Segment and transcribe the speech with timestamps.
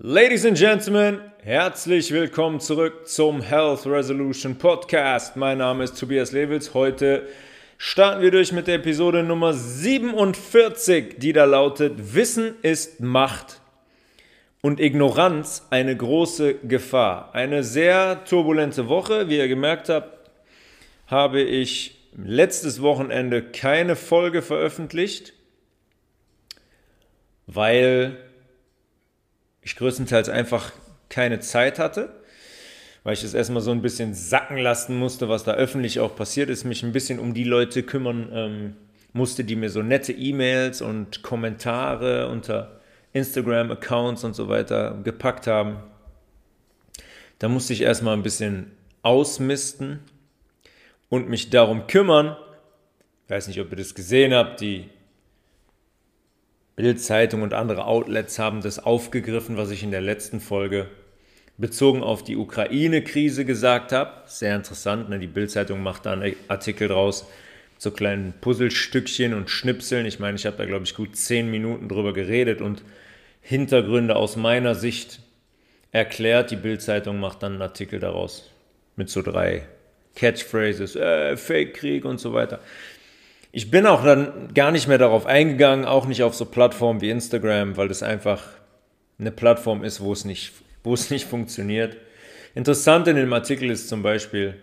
[0.00, 5.34] Ladies and Gentlemen, herzlich willkommen zurück zum Health Resolution Podcast.
[5.34, 6.72] Mein Name ist Tobias Lewitz.
[6.72, 7.26] Heute
[7.78, 13.60] starten wir durch mit der Episode Nummer 47, die da lautet: Wissen ist Macht
[14.60, 17.34] und Ignoranz eine große Gefahr.
[17.34, 19.28] Eine sehr turbulente Woche.
[19.28, 20.30] Wie ihr gemerkt habt,
[21.08, 25.32] habe ich letztes Wochenende keine Folge veröffentlicht,
[27.48, 28.27] weil
[29.68, 30.72] ich größtenteils einfach
[31.10, 32.08] keine Zeit hatte,
[33.04, 36.48] weil ich das erstmal so ein bisschen sacken lassen musste, was da öffentlich auch passiert
[36.48, 38.76] ist, mich ein bisschen um die Leute kümmern ähm,
[39.12, 42.80] musste, die mir so nette E-Mails und Kommentare unter
[43.12, 45.76] Instagram-Accounts und so weiter gepackt haben.
[47.38, 48.70] Da musste ich erstmal ein bisschen
[49.02, 50.00] ausmisten
[51.10, 52.38] und mich darum kümmern.
[53.26, 54.88] Ich weiß nicht, ob ihr das gesehen habt, die
[56.78, 60.86] Bildzeitung und andere Outlets haben das aufgegriffen, was ich in der letzten Folge
[61.56, 64.12] bezogen auf die Ukraine-Krise gesagt habe.
[64.26, 65.18] Sehr interessant, ne?
[65.18, 67.26] die Bildzeitung macht da einen Artikel draus,
[67.78, 70.06] so kleinen Puzzlestückchen und Schnipseln.
[70.06, 72.84] Ich meine, ich habe da, glaube ich, gut zehn Minuten drüber geredet und
[73.40, 75.18] Hintergründe aus meiner Sicht
[75.90, 76.52] erklärt.
[76.52, 78.52] Die Bildzeitung macht dann einen Artikel daraus
[78.94, 79.66] mit so drei
[80.14, 82.60] Catchphrases, äh, Fake-Krieg und so weiter.
[83.50, 87.10] Ich bin auch dann gar nicht mehr darauf eingegangen, auch nicht auf so Plattformen wie
[87.10, 88.44] Instagram, weil das einfach
[89.18, 90.52] eine Plattform ist, wo es nicht,
[90.84, 91.96] wo es nicht funktioniert.
[92.54, 94.54] Interessant in dem Artikel ist zum Beispiel,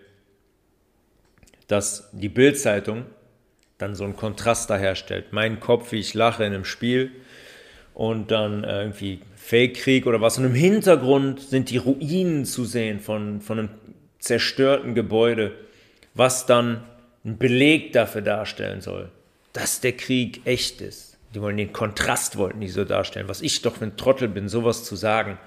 [1.66, 3.06] dass die Bildzeitung
[3.78, 5.32] dann so einen Kontrast da herstellt.
[5.32, 7.10] Mein Kopf, wie ich lache in einem Spiel
[7.92, 10.38] und dann irgendwie Fake-Krieg oder was.
[10.38, 13.68] Und im Hintergrund sind die Ruinen zu sehen von, von einem
[14.18, 15.52] zerstörten Gebäude,
[16.14, 16.84] was dann
[17.26, 19.10] ein Beleg dafür darstellen soll,
[19.52, 21.18] dass der Krieg echt ist.
[21.34, 24.48] Die wollen den Kontrast wollten die so darstellen, was ich doch für ein Trottel bin,
[24.48, 25.38] sowas zu sagen,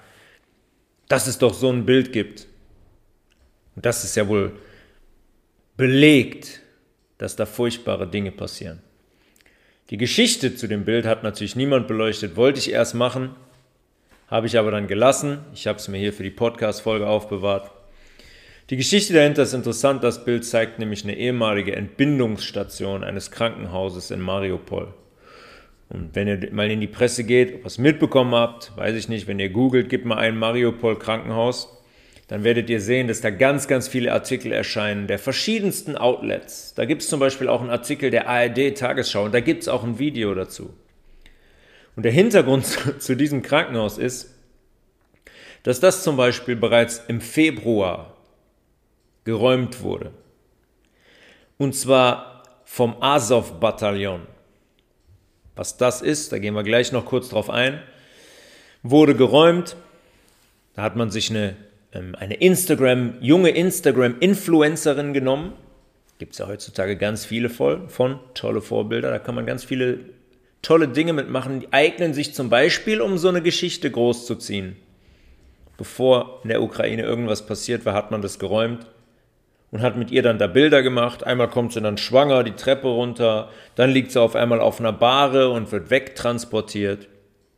[1.08, 2.46] dass es doch so ein Bild gibt.
[3.74, 4.52] Und das ist ja wohl
[5.76, 6.60] belegt,
[7.18, 8.82] dass da furchtbare Dinge passieren.
[9.88, 13.34] Die Geschichte zu dem Bild hat natürlich niemand beleuchtet, wollte ich erst machen,
[14.28, 15.38] habe ich aber dann gelassen.
[15.54, 17.72] Ich habe es mir hier für die Podcast-Folge aufbewahrt.
[18.70, 20.04] Die Geschichte dahinter ist interessant.
[20.04, 24.94] Das Bild zeigt nämlich eine ehemalige Entbindungsstation eines Krankenhauses in Mariupol.
[25.88, 29.08] Und wenn ihr mal in die Presse geht, ob ihr es mitbekommen habt, weiß ich
[29.08, 31.76] nicht, wenn ihr googelt, gebt mal ein Mariupol Krankenhaus,
[32.28, 36.72] dann werdet ihr sehen, dass da ganz, ganz viele Artikel erscheinen der verschiedensten Outlets.
[36.74, 39.68] Da gibt es zum Beispiel auch einen Artikel der ARD Tagesschau und da gibt es
[39.68, 40.72] auch ein Video dazu.
[41.96, 42.66] Und der Hintergrund
[43.00, 44.32] zu diesem Krankenhaus ist,
[45.64, 48.16] dass das zum Beispiel bereits im Februar
[49.24, 50.12] geräumt wurde.
[51.58, 54.22] Und zwar vom Azov-Bataillon.
[55.56, 57.82] Was das ist, da gehen wir gleich noch kurz drauf ein.
[58.82, 59.76] Wurde geräumt.
[60.74, 61.56] Da hat man sich eine,
[61.92, 65.52] ähm, eine Instagram, junge Instagram-Influencerin genommen.
[66.18, 69.10] Gibt es ja heutzutage ganz viele von, von, tolle Vorbilder.
[69.10, 69.98] Da kann man ganz viele
[70.62, 71.60] tolle Dinge mitmachen.
[71.60, 74.76] Die eignen sich zum Beispiel, um so eine Geschichte großzuziehen.
[75.76, 78.86] Bevor in der Ukraine irgendwas passiert war, hat man das geräumt
[79.70, 81.24] und hat mit ihr dann da Bilder gemacht.
[81.24, 84.92] Einmal kommt sie dann schwanger die Treppe runter, dann liegt sie auf einmal auf einer
[84.92, 87.08] Bahre und wird wegtransportiert.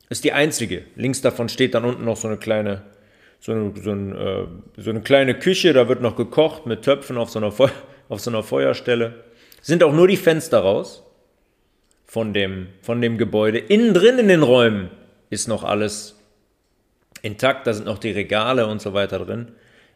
[0.09, 0.85] Ist die einzige.
[0.95, 2.83] Links davon steht dann unten noch so eine kleine,
[3.41, 4.47] so eine, so, ein, äh,
[4.77, 7.53] so eine kleine Küche, da wird noch gekocht mit Töpfen auf so, einer
[8.09, 9.25] auf so einer Feuerstelle.
[9.63, 11.03] Sind auch nur die Fenster raus
[12.05, 13.59] von dem, von dem Gebäude.
[13.59, 14.91] Innen drin in den Räumen
[15.31, 16.17] ist noch alles
[17.23, 19.53] intakt, da sind noch die Regale und so weiter drin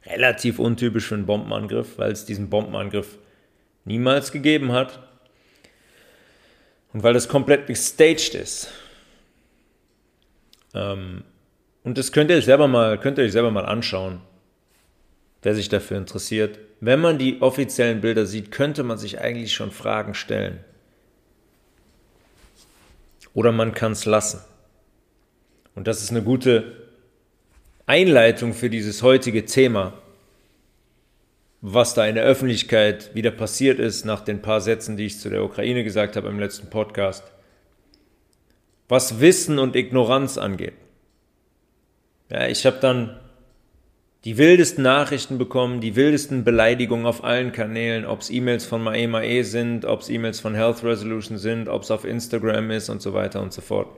[0.06, 3.19] relativ untypisch für einen Bombenangriff, weil es diesen Bombenangriff
[3.84, 5.00] niemals gegeben hat
[6.93, 8.71] und weil das komplett gestaged ist.
[10.75, 11.25] Ähm,
[11.83, 14.21] und das könnt ihr euch selber mal, könnt ihr euch selber mal anschauen,
[15.43, 16.59] wer sich dafür interessiert.
[16.81, 20.61] Wenn man die offiziellen Bilder sieht, könnte man sich eigentlich schon Fragen stellen.
[23.34, 24.41] Oder man kann es lassen.
[25.75, 26.89] Und das ist eine gute
[27.86, 29.92] Einleitung für dieses heutige Thema,
[31.60, 35.30] was da in der Öffentlichkeit wieder passiert ist nach den paar Sätzen, die ich zu
[35.30, 37.24] der Ukraine gesagt habe im letzten Podcast,
[38.88, 40.74] was Wissen und Ignoranz angeht.
[42.30, 43.18] Ja, ich habe dann
[44.24, 49.42] die wildesten Nachrichten bekommen, die wildesten Beleidigungen auf allen Kanälen, ob es E-Mails von Mae
[49.44, 53.14] sind, ob es E-Mails von Health Resolution sind, ob es auf Instagram ist und so
[53.14, 53.88] weiter und so fort.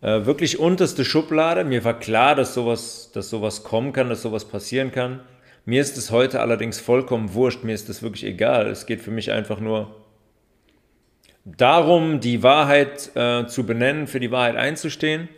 [0.00, 1.62] Äh, wirklich unterste Schublade.
[1.64, 5.20] Mir war klar, dass sowas, dass sowas kommen kann, dass sowas passieren kann.
[5.68, 7.62] Mir ist es heute allerdings vollkommen wurscht.
[7.62, 8.68] Mir ist es wirklich egal.
[8.68, 9.94] Es geht für mich einfach nur
[11.44, 15.28] darum, die Wahrheit äh, zu benennen, für die Wahrheit einzustehen.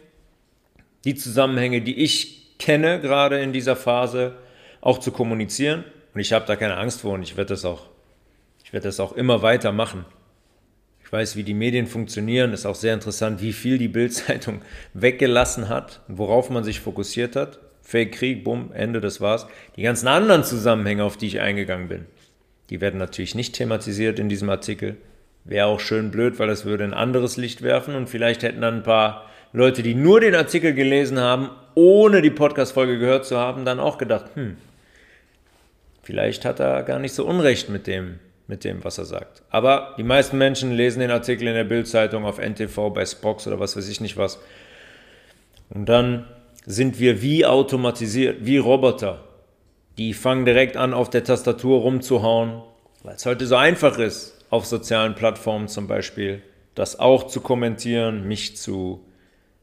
[1.04, 4.36] die Zusammenhänge, die ich kenne, gerade in dieser Phase,
[4.80, 5.82] auch zu kommunizieren.
[6.14, 7.88] Und ich habe da keine Angst vor und ich werde das auch,
[8.62, 10.04] ich werde das auch immer weiter machen.
[11.04, 14.62] Ich weiß, wie die Medien funktionieren, ist auch sehr interessant, wie viel die Bildzeitung
[14.94, 17.58] weggelassen hat, worauf man sich fokussiert hat.
[17.90, 19.48] Fake Krieg, bumm, Ende, das war's.
[19.74, 22.06] Die ganzen anderen Zusammenhänge, auf die ich eingegangen bin,
[22.70, 24.96] die werden natürlich nicht thematisiert in diesem Artikel.
[25.42, 28.76] Wäre auch schön blöd, weil das würde ein anderes Licht werfen und vielleicht hätten dann
[28.76, 33.64] ein paar Leute, die nur den Artikel gelesen haben, ohne die Podcast-Folge gehört zu haben,
[33.64, 34.56] dann auch gedacht, hm,
[36.04, 39.42] vielleicht hat er gar nicht so Unrecht mit dem, mit dem, was er sagt.
[39.50, 43.58] Aber die meisten Menschen lesen den Artikel in der Bildzeitung auf NTV, bei Spox oder
[43.58, 44.38] was weiß ich nicht was.
[45.70, 46.26] Und dann
[46.66, 49.24] sind wir wie automatisiert, wie Roboter.
[49.98, 52.62] Die fangen direkt an, auf der Tastatur rumzuhauen,
[53.02, 56.42] weil es heute so einfach ist, auf sozialen Plattformen zum Beispiel,
[56.74, 59.04] das auch zu kommentieren, mich zu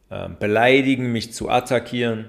[0.10, 2.26] äh, beleidigen, mich zu attackieren.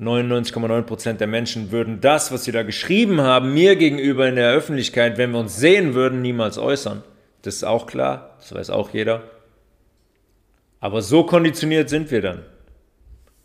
[0.00, 5.18] 99,9% der Menschen würden das, was sie da geschrieben haben, mir gegenüber in der Öffentlichkeit,
[5.18, 7.02] wenn wir uns sehen würden, niemals äußern.
[7.42, 9.22] Das ist auch klar, das weiß auch jeder.
[10.80, 12.42] Aber so konditioniert sind wir dann.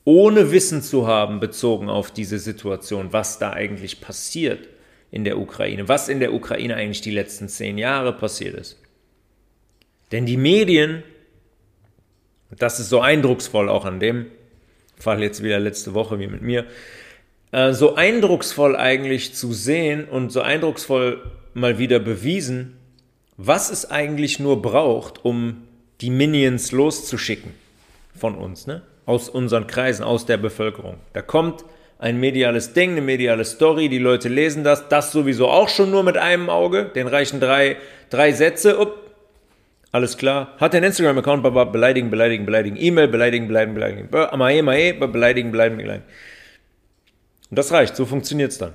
[0.05, 4.69] Ohne Wissen zu haben bezogen auf diese Situation, was da eigentlich passiert
[5.11, 8.79] in der Ukraine, was in der Ukraine eigentlich die letzten zehn Jahre passiert ist.
[10.11, 11.03] Denn die Medien
[12.57, 14.27] das ist so eindrucksvoll auch an dem
[14.97, 16.65] Fall jetzt wieder letzte Woche wie mit mir.
[17.51, 21.21] Äh, so eindrucksvoll eigentlich zu sehen und so eindrucksvoll
[21.53, 22.77] mal wieder bewiesen,
[23.37, 25.63] was es eigentlich nur braucht, um
[26.01, 27.51] die Minions loszuschicken
[28.17, 28.81] von uns, ne?
[29.05, 30.97] Aus unseren Kreisen, aus der Bevölkerung.
[31.13, 31.65] Da kommt
[31.99, 36.03] ein mediales Ding, eine mediale Story, die Leute lesen das, das sowieso auch schon nur
[36.03, 37.77] mit einem Auge, den reichen drei,
[38.09, 39.05] drei Sätze, up,
[39.91, 40.53] alles klar.
[40.57, 41.41] Hat den Instagram-Account,
[41.71, 42.75] beleidigen, beleidigen, beleidigen.
[42.77, 44.09] E-Mail, beleidigen, beleidigen, beleidigen.
[44.11, 46.03] Mae, mae, beleidigen, beleidigen, beleidigen.
[47.49, 48.73] Und das reicht, so funktioniert es dann.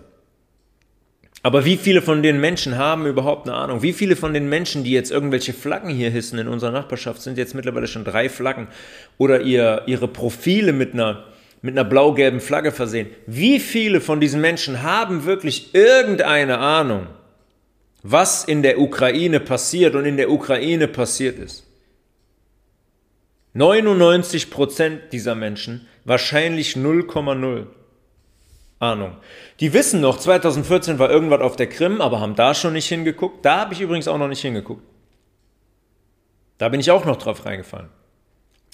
[1.42, 3.82] Aber wie viele von den Menschen haben überhaupt eine Ahnung?
[3.82, 7.38] Wie viele von den Menschen, die jetzt irgendwelche Flaggen hier hissen in unserer Nachbarschaft, sind
[7.38, 8.68] jetzt mittlerweile schon drei Flaggen
[9.16, 11.24] oder ihr, ihre Profile mit einer,
[11.62, 13.08] mit einer blau-gelben Flagge versehen?
[13.26, 17.06] Wie viele von diesen Menschen haben wirklich irgendeine Ahnung?
[18.02, 21.66] was in der Ukraine passiert und in der Ukraine passiert ist.
[23.52, 27.66] 99 Prozent dieser Menschen, wahrscheinlich 0,0
[28.80, 29.16] Ahnung.
[29.60, 33.44] Die wissen noch, 2014 war irgendwas auf der Krim, aber haben da schon nicht hingeguckt.
[33.44, 34.82] Da habe ich übrigens auch noch nicht hingeguckt.
[36.58, 37.90] Da bin ich auch noch drauf reingefallen.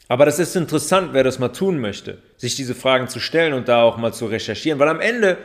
[0.08, 3.69] Aber das ist interessant, wer das mal tun möchte, sich diese Fragen zu stellen und
[3.69, 5.38] da auch mal zu recherchieren, weil am Ende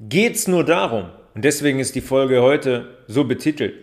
[0.00, 3.74] geht es nur darum, und deswegen ist die Folge heute so betitelt.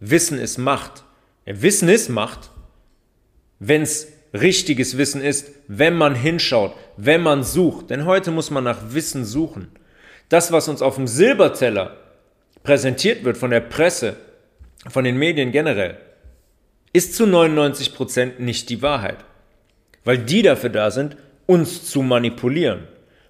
[0.00, 1.04] Wissen ist Macht.
[1.46, 2.50] Ja, Wissen ist Macht,
[3.58, 7.90] wenn es richtiges Wissen ist, wenn man hinschaut, wenn man sucht.
[7.90, 9.68] Denn heute muss man nach Wissen suchen.
[10.28, 11.96] Das, was uns auf dem Silberteller
[12.62, 14.16] präsentiert wird von der Presse,
[14.88, 15.98] von den Medien generell,
[16.92, 19.18] ist zu 99 Prozent nicht die Wahrheit.
[20.04, 21.16] Weil die dafür da sind,
[21.46, 22.86] uns zu manipulieren,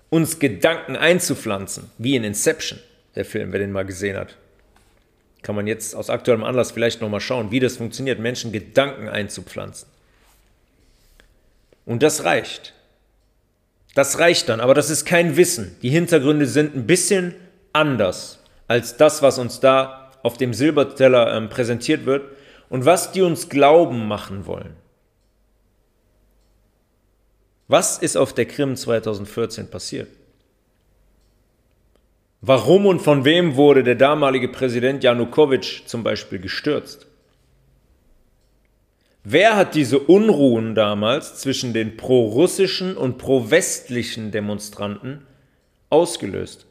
[0.09, 2.79] uns Gedanken einzupflanzen, wie in Inception
[3.15, 4.37] der Film, wer den mal gesehen hat.
[5.43, 9.89] Kann man jetzt aus aktuellem Anlass vielleicht nochmal schauen, wie das funktioniert, Menschen Gedanken einzupflanzen.
[11.85, 12.75] Und das reicht.
[13.95, 15.77] Das reicht dann, aber das ist kein Wissen.
[15.83, 17.35] Die Hintergründe sind ein bisschen
[17.73, 22.25] anders als das, was uns da auf dem Silberteller ähm, präsentiert wird
[22.69, 24.77] und was die uns glauben machen wollen.
[27.67, 30.09] Was ist auf der Krim 2014 passiert?
[32.41, 37.07] Warum und von wem wurde der damalige Präsident Janukowitsch zum Beispiel gestürzt?
[39.23, 45.27] Wer hat diese Unruhen damals zwischen den pro-russischen und pro-westlichen Demonstranten
[45.91, 46.67] ausgelöst?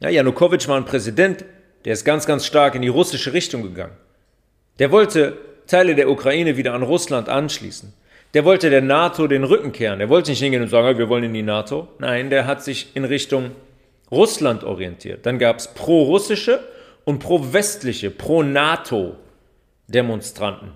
[0.00, 1.44] Ja, Janukowitsch war ein Präsident,
[1.84, 3.96] der ist ganz, ganz stark in die russische Richtung gegangen.
[4.78, 5.36] Der wollte
[5.66, 7.92] Teile der Ukraine wieder an Russland anschließen.
[8.32, 9.98] Der wollte der NATO den Rücken kehren.
[9.98, 11.88] Der wollte nicht hingehen und sagen, wir wollen in die NATO.
[11.98, 13.50] Nein, der hat sich in Richtung
[14.10, 15.26] Russland orientiert.
[15.26, 16.60] Dann gab es pro-russische
[17.04, 20.72] und pro-westliche, pro-NATO-Demonstranten,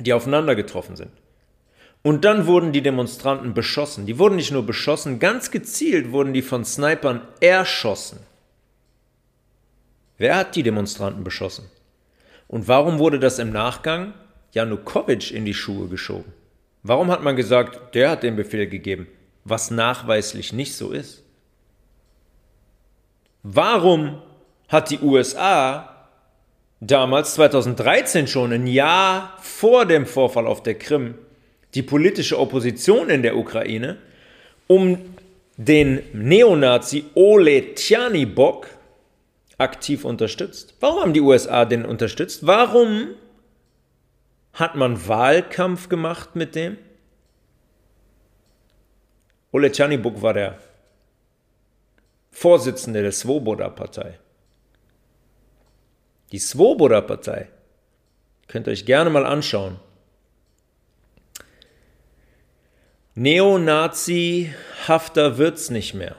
[0.00, 1.10] die aufeinander getroffen sind.
[2.02, 4.04] Und dann wurden die Demonstranten beschossen.
[4.04, 8.18] Die wurden nicht nur beschossen, ganz gezielt wurden die von Snipern erschossen.
[10.18, 11.70] Wer hat die Demonstranten beschossen?
[12.46, 14.12] Und warum wurde das im Nachgang
[14.52, 16.32] Janukowitsch in die Schuhe geschoben?
[16.82, 19.06] Warum hat man gesagt, der hat den Befehl gegeben,
[19.44, 21.22] was nachweislich nicht so ist?
[23.42, 24.20] Warum
[24.68, 25.93] hat die USA
[26.86, 31.14] damals 2013 schon ein Jahr vor dem Vorfall auf der Krim
[31.74, 33.98] die politische Opposition in der Ukraine
[34.66, 34.98] um
[35.56, 38.68] den Neonazi Ole Tjanibok
[39.58, 40.74] aktiv unterstützt.
[40.80, 42.46] Warum haben die USA den unterstützt?
[42.46, 43.08] Warum
[44.52, 46.76] hat man Wahlkampf gemacht mit dem?
[49.52, 50.58] Ole Tjanibuk war der
[52.30, 54.18] Vorsitzende der Svoboda-Partei.
[56.32, 57.48] Die Svoboda-Partei,
[58.48, 59.78] könnt ihr euch gerne mal anschauen.
[63.14, 66.16] Neonazi-hafter wird's nicht mehr.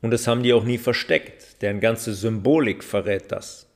[0.00, 1.62] Und das haben die auch nie versteckt.
[1.62, 3.66] Deren ganze Symbolik verrät das.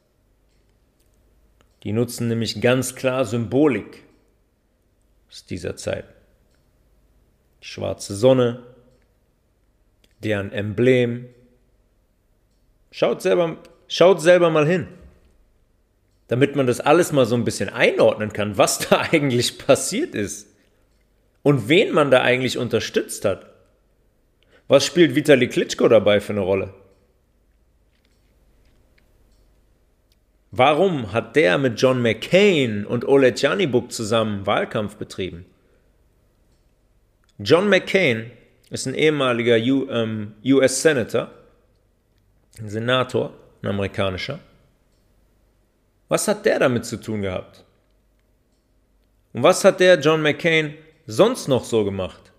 [1.82, 4.04] Die nutzen nämlich ganz klar Symbolik
[5.30, 6.04] aus dieser Zeit.
[7.62, 8.62] Die schwarze Sonne,
[10.22, 11.28] deren Emblem.
[12.90, 14.86] Schaut selber, schaut selber mal hin,
[16.28, 20.54] damit man das alles mal so ein bisschen einordnen kann, was da eigentlich passiert ist
[21.42, 23.46] und wen man da eigentlich unterstützt hat.
[24.68, 26.74] Was spielt Vitali Klitschko dabei für eine Rolle?
[30.50, 35.46] Warum hat der mit John McCain und Oleg Janibuk zusammen Wahlkampf betrieben?
[37.38, 38.30] John McCain
[38.70, 41.28] ist ein ehemaliger US ähm,
[42.66, 44.38] Senator, ein amerikanischer.
[46.08, 47.64] Was hat der damit zu tun gehabt?
[49.32, 50.74] Und was hat der John McCain
[51.06, 52.32] sonst noch so gemacht?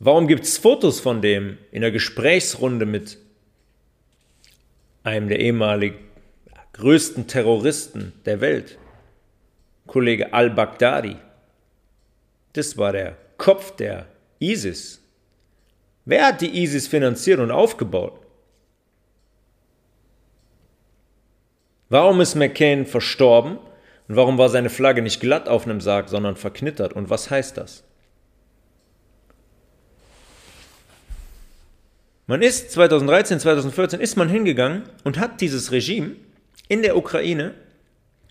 [0.00, 3.18] Warum gibt es Fotos von dem in der Gesprächsrunde mit
[5.04, 5.98] einem der ehemaligen
[6.72, 8.76] größten Terroristen der Welt,
[9.86, 11.16] Kollege al-Baghdadi?
[12.54, 14.06] Das war der Kopf der
[14.40, 15.00] ISIS.
[16.04, 18.23] Wer hat die ISIS finanziert und aufgebaut?
[21.88, 23.58] Warum ist McCain verstorben
[24.08, 26.92] und warum war seine Flagge nicht glatt auf einem Sarg, sondern verknittert?
[26.92, 27.84] Und was heißt das?
[32.26, 36.16] Man ist 2013, 2014 ist man hingegangen und hat dieses Regime
[36.68, 37.54] in der Ukraine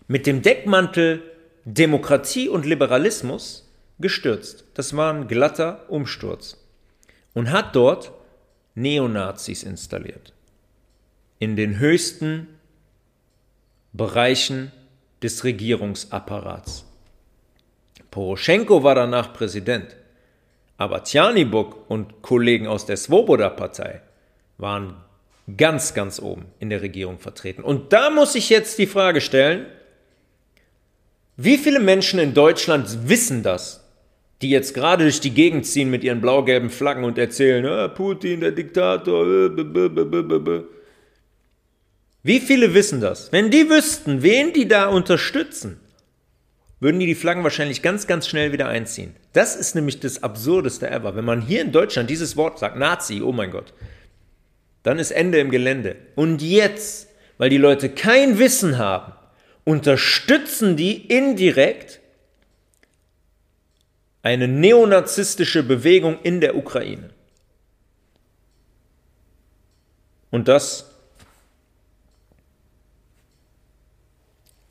[0.08, 1.22] mit dem Deckmantel
[1.64, 4.64] Demokratie und Liberalismus gestürzt.
[4.74, 6.58] Das war ein glatter Umsturz.
[7.32, 8.12] Und hat dort
[8.74, 10.32] Neonazis installiert.
[11.38, 12.48] In den höchsten
[13.94, 14.70] Bereichen
[15.22, 16.84] des Regierungsapparats.
[18.10, 19.96] Poroschenko war danach Präsident.
[20.76, 24.02] Aber Tjanibuk und Kollegen aus der Svoboda-Partei
[24.58, 24.96] waren
[25.56, 27.62] ganz, ganz oben in der Regierung vertreten.
[27.62, 29.66] Und da muss ich jetzt die Frage stellen,
[31.36, 33.84] wie viele Menschen in Deutschland wissen das?
[34.42, 38.40] die jetzt gerade durch die Gegend ziehen mit ihren blau-gelben Flaggen und erzählen, ah, Putin,
[38.40, 39.26] der Diktator.
[39.26, 40.62] Äh,
[42.24, 43.30] Wie viele wissen das?
[43.32, 45.78] Wenn die wüssten, wen die da unterstützen,
[46.80, 49.14] würden die die Flaggen wahrscheinlich ganz, ganz schnell wieder einziehen.
[49.34, 51.14] Das ist nämlich das Absurdeste ever.
[51.16, 53.74] Wenn man hier in Deutschland dieses Wort sagt, Nazi, oh mein Gott,
[54.82, 55.96] dann ist Ende im Gelände.
[56.14, 59.12] Und jetzt, weil die Leute kein Wissen haben,
[59.64, 62.00] unterstützen die indirekt
[64.22, 67.10] eine neonazistische Bewegung in der Ukraine.
[70.30, 70.93] Und das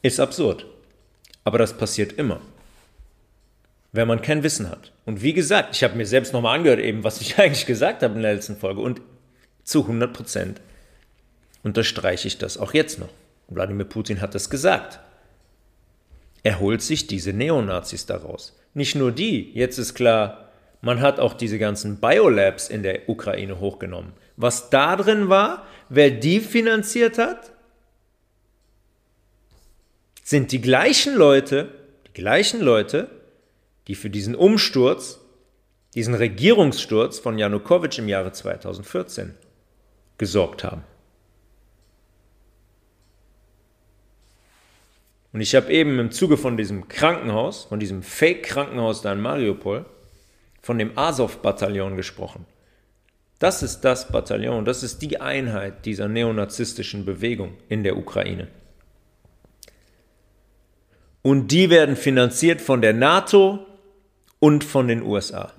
[0.03, 0.67] ist absurd.
[1.43, 2.39] Aber das passiert immer,
[3.91, 4.91] wenn man kein Wissen hat.
[5.05, 8.13] Und wie gesagt, ich habe mir selbst nochmal angehört, eben, was ich eigentlich gesagt habe
[8.13, 8.81] in der letzten Folge.
[8.81, 9.01] Und
[9.63, 10.61] zu 100 Prozent
[11.63, 13.09] unterstreiche ich das auch jetzt noch.
[13.47, 14.99] Wladimir Putin hat das gesagt.
[16.43, 18.57] Er holt sich diese Neonazis daraus.
[18.73, 20.49] Nicht nur die, jetzt ist klar,
[20.81, 24.11] man hat auch diese ganzen Biolabs in der Ukraine hochgenommen.
[24.35, 27.52] Was da drin war, wer die finanziert hat,
[30.23, 31.69] sind die gleichen Leute,
[32.07, 33.09] die gleichen Leute,
[33.87, 35.19] die für diesen Umsturz,
[35.93, 39.35] diesen Regierungssturz von Janukowitsch im Jahre 2014
[40.17, 40.83] gesorgt haben.
[45.33, 49.85] Und ich habe eben im Zuge von diesem Krankenhaus, von diesem Fake-Krankenhaus da in Mariupol,
[50.61, 52.45] von dem Azov-Bataillon gesprochen.
[53.39, 58.47] Das ist das Bataillon, das ist die Einheit dieser neonazistischen Bewegung in der Ukraine.
[61.23, 63.65] Und die werden finanziert von der NATO
[64.39, 65.51] und von den USA.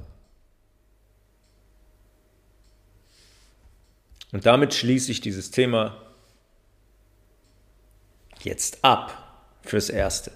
[4.30, 5.96] Und damit schließe ich dieses Thema
[8.42, 10.32] jetzt ab fürs Erste.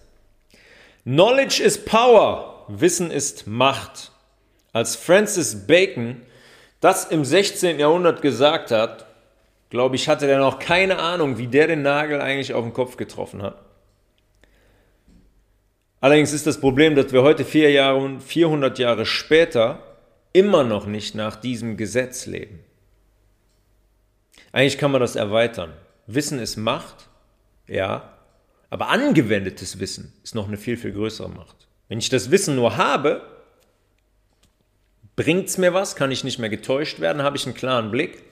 [1.05, 2.65] Knowledge is power.
[2.69, 4.13] Wissen ist Macht.
[4.73, 6.23] Als Francis Bacon
[6.81, 7.79] das im 16.
[7.79, 9.07] Jahrhundert gesagt hat,
[9.69, 12.97] glaube ich, hatte er noch keine Ahnung, wie der den Nagel eigentlich auf den Kopf
[12.97, 13.68] getroffen hat.
[16.01, 19.83] Allerdings ist das Problem, dass wir heute vier Jahre, 400 Jahre später
[20.33, 22.61] immer noch nicht nach diesem Gesetz leben.
[24.53, 25.73] Eigentlich kann man das erweitern.
[26.07, 27.09] Wissen ist Macht,
[27.67, 28.13] ja,
[28.71, 31.69] aber angewendetes Wissen ist noch eine viel, viel größere Macht.
[31.89, 33.23] Wenn ich das Wissen nur habe,
[35.17, 38.23] bringt es mir was, kann ich nicht mehr getäuscht werden, habe ich einen klaren Blick,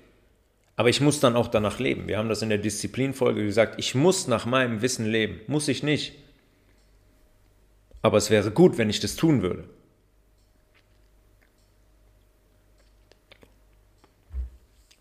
[0.76, 2.06] aber ich muss dann auch danach leben.
[2.06, 5.82] Wir haben das in der Disziplinfolge gesagt, ich muss nach meinem Wissen leben, muss ich
[5.82, 6.14] nicht.
[8.03, 9.65] Aber es wäre gut, wenn ich das tun würde.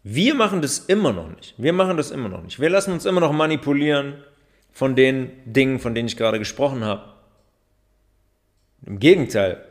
[0.04, 1.56] Wir machen das immer noch nicht.
[1.58, 2.60] Wir machen das immer noch nicht.
[2.60, 4.24] Wir lassen uns immer noch manipulieren
[4.72, 7.14] von den Dingen, von denen ich gerade gesprochen habe.
[8.86, 9.64] Im Gegenteil,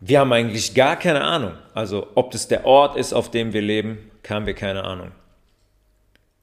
[0.00, 1.52] wir haben eigentlich gar keine Ahnung.
[1.74, 5.12] Also ob das der Ort ist, auf dem wir leben, haben wir keine Ahnung.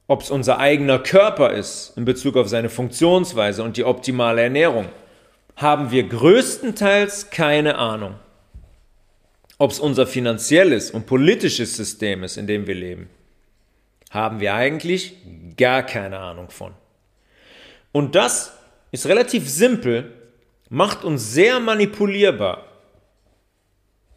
[0.06, 4.86] Ob es unser eigener Körper ist in Bezug auf seine Funktionsweise und die optimale Ernährung,
[5.56, 8.16] haben wir größtenteils keine Ahnung.
[9.58, 13.08] Ob es unser finanzielles und politisches System ist, in dem wir leben,
[14.10, 15.16] haben wir eigentlich
[15.56, 16.72] gar keine Ahnung von.
[17.92, 18.52] Und das
[18.90, 20.12] ist relativ simpel,
[20.68, 22.64] macht uns sehr manipulierbar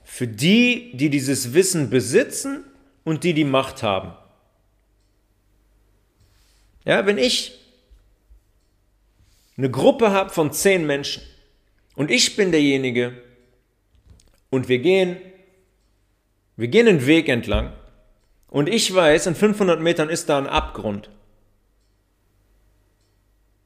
[0.03, 2.63] für die, die dieses Wissen besitzen
[3.03, 4.13] und die die Macht haben.
[6.85, 7.59] Ja, wenn ich
[9.57, 11.23] eine Gruppe habe von zehn Menschen
[11.95, 13.21] und ich bin derjenige
[14.49, 15.17] und wir gehen,
[16.55, 17.73] wir gehen einen Weg entlang
[18.47, 21.09] und ich weiß, in 500 Metern ist da ein Abgrund,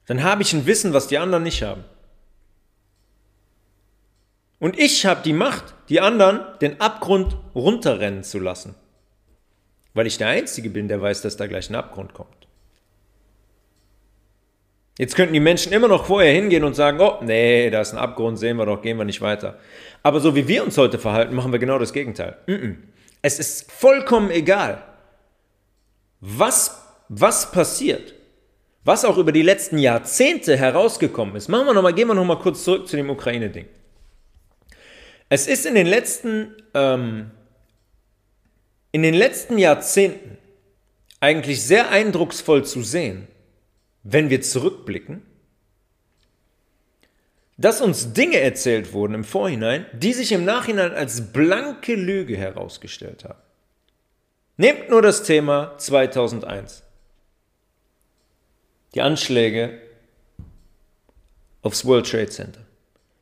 [0.06, 1.84] dann habe ich ein Wissen, was die anderen nicht haben.
[4.58, 8.76] Und ich habe die Macht, die anderen den Abgrund runterrennen zu lassen.
[9.92, 12.41] Weil ich der Einzige bin, der weiß, dass da gleich ein Abgrund kommt.
[14.98, 17.98] Jetzt könnten die Menschen immer noch vorher hingehen und sagen, oh, nee, da ist ein
[17.98, 19.58] Abgrund, sehen wir doch, gehen wir nicht weiter.
[20.02, 22.36] Aber so wie wir uns heute verhalten, machen wir genau das Gegenteil.
[23.22, 24.82] Es ist vollkommen egal,
[26.20, 26.78] was,
[27.08, 28.14] was passiert,
[28.84, 31.48] was auch über die letzten Jahrzehnte herausgekommen ist.
[31.48, 33.66] Machen wir noch mal, gehen wir nochmal kurz zurück zu dem Ukraine-Ding.
[35.30, 37.30] Es ist in den letzten, ähm,
[38.90, 40.36] in den letzten Jahrzehnten
[41.20, 43.28] eigentlich sehr eindrucksvoll zu sehen,
[44.02, 45.22] wenn wir zurückblicken,
[47.56, 53.24] dass uns Dinge erzählt wurden im Vorhinein, die sich im Nachhinein als blanke Lüge herausgestellt
[53.24, 53.38] haben.
[54.56, 56.82] Nehmt nur das Thema 2001.
[58.94, 59.80] Die Anschläge
[61.62, 62.60] aufs World Trade Center.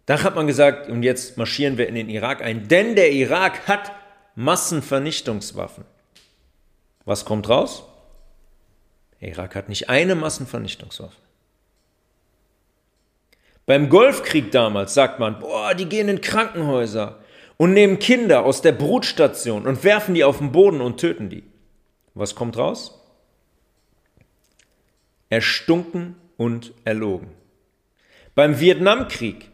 [0.07, 3.69] Da hat man gesagt, und jetzt marschieren wir in den Irak ein, denn der Irak
[3.69, 3.93] hat
[4.35, 5.85] Massenvernichtungswaffen.
[7.05, 7.85] Was kommt raus?
[9.21, 11.17] Der Irak hat nicht eine Massenvernichtungswaffe.
[13.67, 17.21] Beim Golfkrieg damals sagt man, boah, die gehen in Krankenhäuser
[17.57, 21.45] und nehmen Kinder aus der Brutstation und werfen die auf den Boden und töten die.
[22.15, 22.99] Was kommt raus?
[25.29, 27.29] Erstunken und erlogen.
[28.35, 29.51] Beim Vietnamkrieg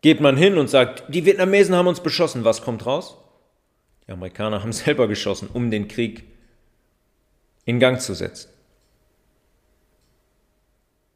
[0.00, 2.44] geht man hin und sagt, die Vietnamesen haben uns beschossen.
[2.44, 3.16] Was kommt raus?
[4.06, 6.24] Die Amerikaner haben selber geschossen, um den Krieg
[7.64, 8.53] in Gang zu setzen.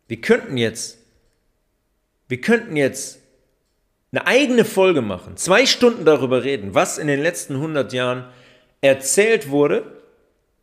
[0.08, 0.98] Wir könnten jetzt,
[2.28, 3.20] wir könnten jetzt
[4.10, 8.24] eine eigene Folge machen, zwei Stunden darüber reden, was in den letzten 100 Jahren
[8.80, 9.84] erzählt wurde,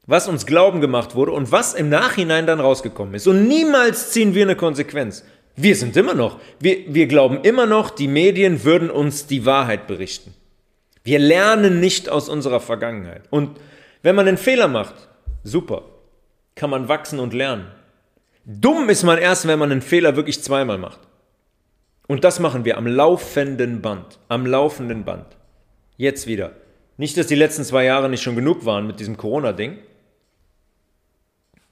[0.08, 3.28] was uns glauben gemacht wurde und was im Nachhinein dann rausgekommen ist.
[3.28, 5.24] Und niemals ziehen wir eine Konsequenz.
[5.56, 9.88] Wir sind immer noch, wir, wir glauben immer noch, die Medien würden uns die Wahrheit
[9.88, 10.34] berichten.
[11.04, 13.24] Wir lernen nicht aus unserer Vergangenheit.
[13.30, 13.60] Und
[14.02, 14.96] wenn man einen Fehler macht,
[15.44, 15.84] super,
[16.56, 17.68] kann man wachsen und lernen.
[18.46, 21.00] Dumm ist man erst, wenn man einen Fehler wirklich zweimal macht.
[22.08, 24.20] Und das machen wir am laufenden Band.
[24.28, 25.26] Am laufenden Band.
[25.98, 26.52] Jetzt wieder.
[26.98, 29.80] Nicht, dass die letzten zwei Jahre nicht schon genug waren mit diesem Corona-Ding.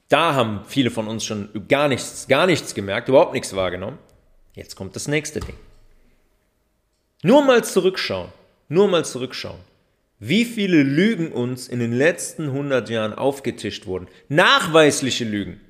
[0.08, 3.98] Da haben viele von uns schon gar nichts, gar nichts gemerkt, überhaupt nichts wahrgenommen.
[4.54, 5.56] Jetzt kommt das nächste Ding.
[7.22, 8.30] Nur mal zurückschauen.
[8.68, 9.60] Nur mal zurückschauen.
[10.18, 14.08] Wie viele Lügen uns in den letzten 100 Jahren aufgetischt wurden.
[14.28, 15.60] Nachweisliche Lügen.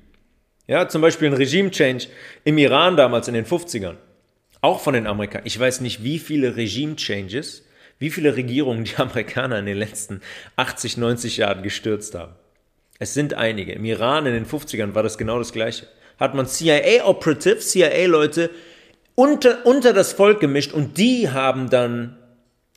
[0.67, 2.07] Ja, zum Beispiel ein Regime-Change
[2.43, 3.97] im Iran damals in den 50ern.
[4.61, 5.45] Auch von den Amerikanern.
[5.45, 7.63] Ich weiß nicht, wie viele Regime-Changes,
[7.99, 10.21] wie viele Regierungen die Amerikaner in den letzten
[10.55, 12.33] 80, 90 Jahren gestürzt haben.
[12.97, 13.73] Es sind einige.
[13.73, 15.87] Im Iran in den 50ern war das genau das Gleiche.
[16.19, 18.49] Hat man CIA-Operatives, CIA-Leute
[19.15, 22.17] unter, unter das Volk gemischt und die haben dann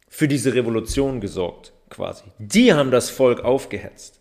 [0.09, 2.25] für diese Revolution gesorgt, quasi.
[2.39, 4.21] Die haben das Volk aufgehetzt.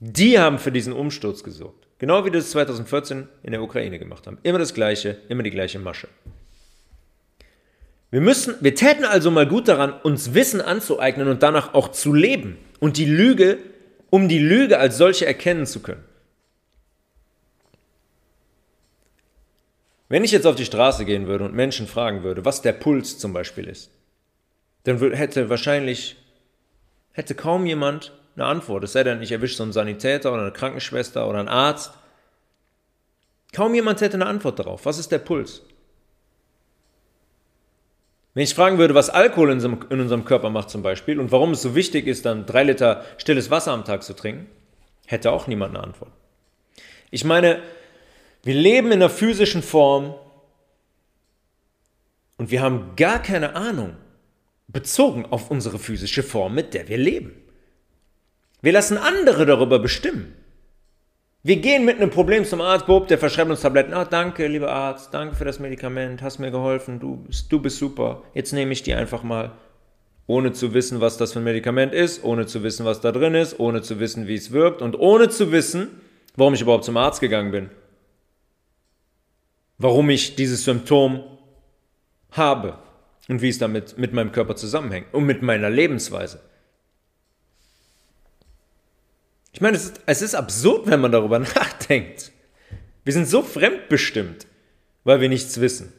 [0.00, 1.81] Die haben für diesen Umsturz gesorgt.
[2.02, 4.36] Genau wie das 2014 in der Ukraine gemacht haben.
[4.42, 6.08] Immer das Gleiche, immer die gleiche Masche.
[8.10, 12.12] Wir müssen, wir täten also mal gut daran, uns Wissen anzueignen und danach auch zu
[12.12, 13.58] leben und die Lüge,
[14.10, 16.02] um die Lüge als solche erkennen zu können.
[20.08, 23.16] Wenn ich jetzt auf die Straße gehen würde und Menschen fragen würde, was der Puls
[23.18, 23.92] zum Beispiel ist,
[24.82, 26.16] dann hätte wahrscheinlich,
[27.12, 28.84] hätte kaum jemand eine Antwort.
[28.84, 31.92] Es sei denn, ich erwische so einen Sanitäter oder eine Krankenschwester oder einen Arzt.
[33.52, 34.86] Kaum jemand hätte eine Antwort darauf.
[34.86, 35.62] Was ist der Puls?
[38.34, 41.60] Wenn ich fragen würde, was Alkohol in unserem, Körper macht zum Beispiel und warum es
[41.60, 44.46] so wichtig ist, dann drei Liter stilles Wasser am Tag zu trinken,
[45.06, 46.12] hätte auch niemand eine Antwort.
[47.10, 47.60] Ich meine,
[48.42, 50.14] wir leben in einer physischen Form
[52.38, 53.96] und wir haben gar keine Ahnung,
[54.66, 57.41] bezogen auf unsere physische Form, mit der wir leben.
[58.62, 60.34] Wir lassen andere darüber bestimmen.
[61.42, 63.92] Wir gehen mit einem Problem zum Arzt, Bob, der verschreibt uns Tabletten.
[63.92, 68.22] Ah, danke, lieber Arzt, danke für das Medikament, hast mir geholfen, du, du bist super,
[68.32, 69.50] jetzt nehme ich die einfach mal.
[70.28, 73.34] Ohne zu wissen, was das für ein Medikament ist, ohne zu wissen, was da drin
[73.34, 75.88] ist, ohne zu wissen, wie es wirkt und ohne zu wissen,
[76.36, 77.70] warum ich überhaupt zum Arzt gegangen bin
[79.82, 81.22] warum ich dieses Symptom
[82.30, 82.78] habe
[83.28, 86.40] und wie es damit mit meinem Körper zusammenhängt und mit meiner Lebensweise.
[89.52, 92.32] Ich meine, es ist, es ist absurd, wenn man darüber nachdenkt.
[93.04, 94.46] Wir sind so fremdbestimmt,
[95.04, 95.92] weil wir nichts wissen.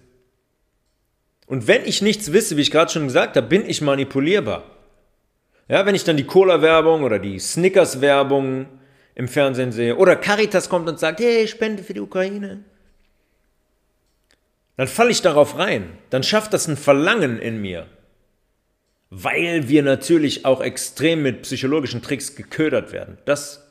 [1.45, 4.63] Und wenn ich nichts wisse, wie ich gerade schon gesagt habe, bin ich manipulierbar.
[5.67, 8.67] Ja, wenn ich dann die Cola-Werbung oder die Snickers-Werbung
[9.15, 12.63] im Fernsehen sehe oder Caritas kommt und sagt, hey, Spende für die Ukraine
[14.77, 15.97] dann falle ich darauf rein.
[16.09, 17.87] Dann schafft das ein Verlangen in mir.
[19.15, 23.19] Weil wir natürlich auch extrem mit psychologischen Tricks geködert werden.
[23.25, 23.69] Das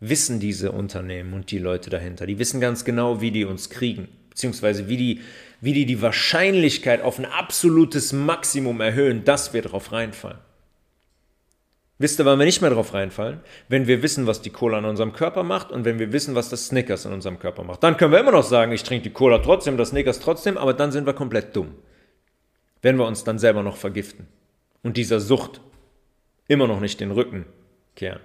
[0.00, 2.24] wissen diese Unternehmen und die Leute dahinter.
[2.24, 4.08] Die wissen ganz genau, wie die uns kriegen.
[4.30, 5.20] Beziehungsweise wie die,
[5.60, 10.38] wie die die Wahrscheinlichkeit auf ein absolutes Maximum erhöhen, dass wir darauf reinfallen.
[11.98, 13.40] Wisst ihr, wann wir nicht mehr drauf reinfallen?
[13.68, 16.48] Wenn wir wissen, was die Cola in unserem Körper macht und wenn wir wissen, was
[16.48, 17.82] das Snickers in unserem Körper macht.
[17.82, 20.72] Dann können wir immer noch sagen, ich trinke die Cola trotzdem, das Snickers trotzdem, aber
[20.72, 21.74] dann sind wir komplett dumm.
[22.80, 24.28] Wenn wir uns dann selber noch vergiften
[24.86, 25.60] und dieser Sucht
[26.46, 27.44] immer noch nicht den Rücken
[27.96, 28.20] kehren.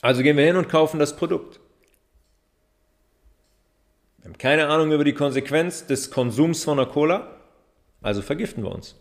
[0.00, 1.60] Also gehen wir hin und kaufen das Produkt.
[4.16, 7.36] Wir haben keine Ahnung über die Konsequenz des Konsums von einer Cola,
[8.00, 8.96] also vergiften wir uns.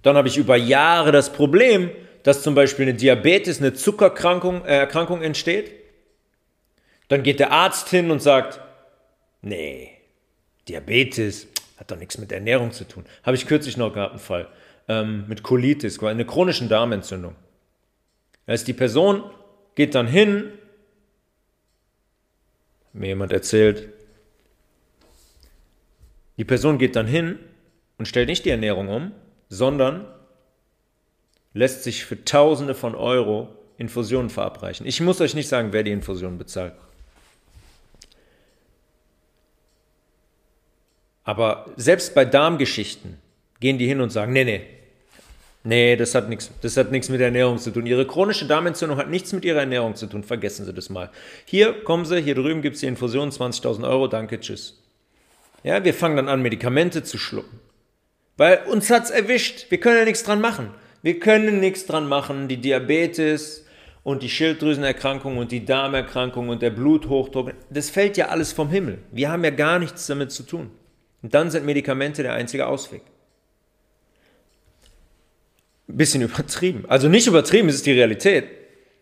[0.00, 1.90] Dann habe ich über Jahre das Problem,
[2.22, 5.72] dass zum Beispiel eine Diabetes, eine Zuckererkrankung äh, Erkrankung entsteht.
[7.08, 8.60] Dann geht der Arzt hin und sagt,
[9.42, 9.90] nee,
[10.68, 11.48] Diabetes
[11.84, 13.04] hat doch nichts mit Ernährung zu tun.
[13.22, 14.48] Habe ich kürzlich noch gehabt einen Fall
[14.88, 17.34] ähm, mit Colitis, eine chronischen Darmentzündung.
[18.46, 19.22] Also die Person
[19.74, 20.52] geht dann hin,
[22.92, 23.88] mir jemand erzählt,
[26.36, 27.38] die Person geht dann hin
[27.98, 29.12] und stellt nicht die Ernährung um,
[29.48, 30.06] sondern
[31.52, 34.86] lässt sich für Tausende von Euro Infusionen verabreichen.
[34.86, 36.74] Ich muss euch nicht sagen, wer die Infusionen bezahlt.
[41.24, 43.18] Aber selbst bei Darmgeschichten
[43.60, 44.60] gehen die hin und sagen, nee, nee,
[45.64, 47.86] nee, das hat nichts, das hat nichts mit Ernährung zu tun.
[47.86, 50.22] Ihre chronische Darmentzündung hat nichts mit ihrer Ernährung zu tun.
[50.22, 51.10] Vergessen Sie das mal.
[51.46, 54.82] Hier kommen Sie, hier drüben gibt es die Infusion, 20.000 Euro, danke, tschüss.
[55.62, 57.58] Ja, wir fangen dann an, Medikamente zu schlucken.
[58.36, 59.70] Weil uns hat's erwischt.
[59.70, 60.70] Wir können ja nichts dran machen.
[61.02, 62.48] Wir können nichts dran machen.
[62.48, 63.64] Die Diabetes
[64.02, 68.98] und die Schilddrüsenerkrankung und die Darmerkrankung und der Bluthochdruck, das fällt ja alles vom Himmel.
[69.10, 70.70] Wir haben ja gar nichts damit zu tun.
[71.24, 73.00] Und dann sind Medikamente der einzige Ausweg.
[75.88, 76.84] Ein bisschen übertrieben.
[76.86, 78.44] Also nicht übertrieben, es ist die Realität.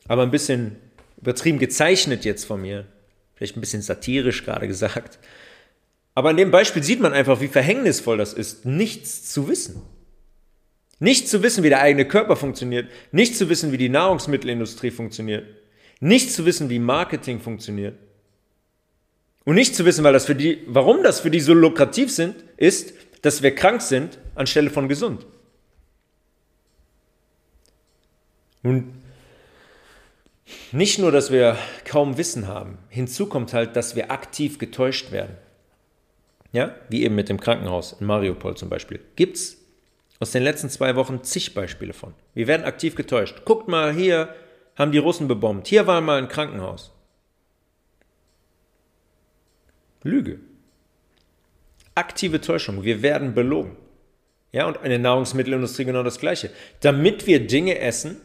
[0.06, 0.76] Aber ein bisschen
[1.20, 2.86] übertrieben gezeichnet jetzt von mir.
[3.34, 5.18] Vielleicht ein bisschen satirisch gerade gesagt.
[6.14, 9.82] Aber an dem Beispiel sieht man einfach, wie verhängnisvoll das ist, nichts zu wissen.
[11.00, 15.44] Nicht zu wissen, wie der eigene Körper funktioniert, nicht zu wissen, wie die Nahrungsmittelindustrie funktioniert,
[15.98, 17.98] nicht zu wissen, wie Marketing funktioniert.
[19.44, 22.36] Und nicht zu wissen, weil das für die, warum das für die so lukrativ sind,
[22.56, 25.26] ist, dass wir krank sind anstelle von gesund.
[28.62, 29.02] Und
[30.70, 35.36] nicht nur, dass wir kaum Wissen haben, hinzu kommt halt, dass wir aktiv getäuscht werden.
[36.52, 39.00] Ja, wie eben mit dem Krankenhaus in Mariupol zum Beispiel.
[39.16, 39.56] Gibt es
[40.20, 42.14] aus den letzten zwei Wochen zig Beispiele von.
[42.34, 43.44] Wir werden aktiv getäuscht.
[43.44, 44.34] Guckt mal, hier
[44.76, 45.66] haben die Russen bebombt.
[45.66, 46.92] Hier war mal ein Krankenhaus.
[50.02, 50.40] Lüge.
[51.94, 52.82] Aktive Täuschung.
[52.82, 53.76] Wir werden belogen.
[54.52, 56.50] Ja, und eine Nahrungsmittelindustrie genau das Gleiche.
[56.80, 58.20] Damit wir Dinge essen,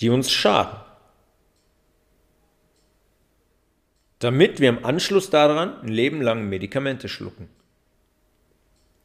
[0.00, 0.80] die uns schaden.
[4.20, 7.48] damit wir im Anschluss daran ein Leben lang Medikamente schlucken.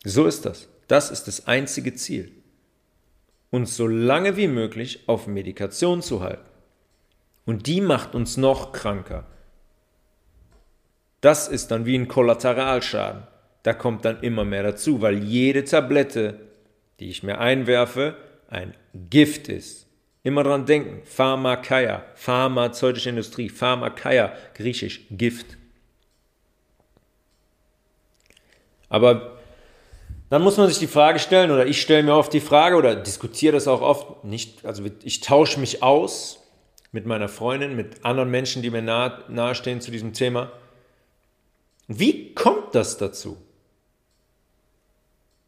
[0.04, 0.67] So ist das.
[0.88, 2.32] Das ist das einzige Ziel.
[3.49, 6.45] Uns so lange wie möglich auf Medikation zu halten.
[7.46, 9.26] Und die macht uns noch kranker.
[11.22, 13.24] Das ist dann wie ein Kollateralschaden.
[13.64, 16.40] Da kommt dann immer mehr dazu, weil jede Tablette,
[17.00, 18.16] die ich mir einwerfe,
[18.48, 18.76] ein
[19.10, 19.88] Gift ist.
[20.24, 25.58] Immer dran denken, Pharmakeia, pharmazeutische Industrie, Pharmakeia, griechisch, Gift.
[28.90, 29.40] Aber
[30.30, 32.96] dann muss man sich die Frage stellen, oder ich stelle mir oft die Frage, oder
[32.96, 36.45] diskutiere das auch oft, nicht, also ich tausche mich aus
[36.96, 40.50] mit meiner Freundin, mit anderen Menschen, die mir nahe, nahestehen zu diesem Thema.
[41.90, 43.36] Wie kommt das dazu?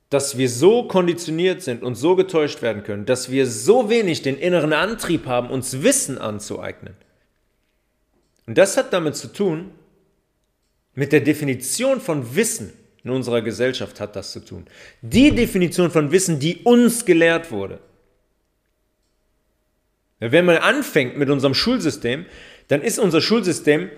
[0.10, 4.38] Dass wir so konditioniert sind und so getäuscht werden können, dass wir so wenig den
[4.38, 6.96] inneren Antrieb haben, uns Wissen anzueignen.
[8.46, 9.72] Und das hat damit zu tun,
[10.96, 12.74] mit der Definition von Wissen
[13.06, 14.66] in unserer Gesellschaft hat das zu tun.
[15.02, 17.80] Die Definition von Wissen, die uns gelehrt wurde.
[20.20, 22.26] Wenn man anfängt mit unserem Schulsystem,
[22.68, 23.90] dann ist unser Schulsystem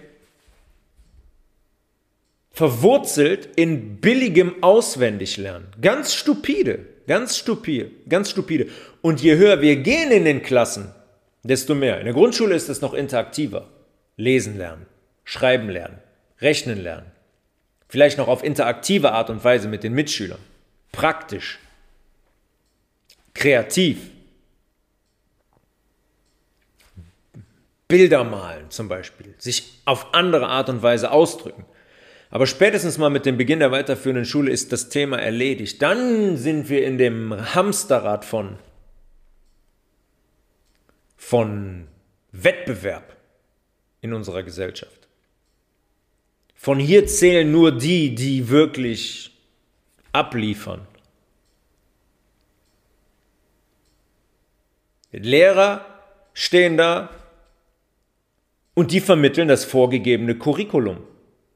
[2.51, 5.67] verwurzelt in billigem Auswendiglernen.
[5.81, 8.67] Ganz stupide, ganz stupide, ganz stupide.
[9.01, 10.93] Und je höher wir gehen in den Klassen,
[11.43, 11.99] desto mehr.
[11.99, 13.69] In der Grundschule ist es noch interaktiver.
[14.17, 14.85] Lesen lernen,
[15.23, 15.99] schreiben lernen,
[16.41, 17.09] rechnen lernen.
[17.87, 20.39] Vielleicht noch auf interaktive Art und Weise mit den Mitschülern.
[20.91, 21.59] Praktisch.
[23.33, 23.97] Kreativ.
[27.89, 29.33] Bilder malen zum Beispiel.
[29.39, 31.65] Sich auf andere Art und Weise ausdrücken.
[32.29, 35.81] Aber spätestens mal mit dem Beginn der weiterführenden Schule ist das Thema erledigt.
[35.81, 38.59] Dann sind wir in dem Hamsterrad von,
[41.17, 41.87] von
[42.31, 43.17] Wettbewerb
[44.01, 45.07] in unserer Gesellschaft.
[46.53, 49.31] Von hier zählen nur die, die wirklich
[50.11, 50.85] abliefern.
[55.11, 55.83] Lehrer
[56.33, 57.09] stehen da
[58.79, 60.97] und die vermitteln das vorgegebene Curriculum.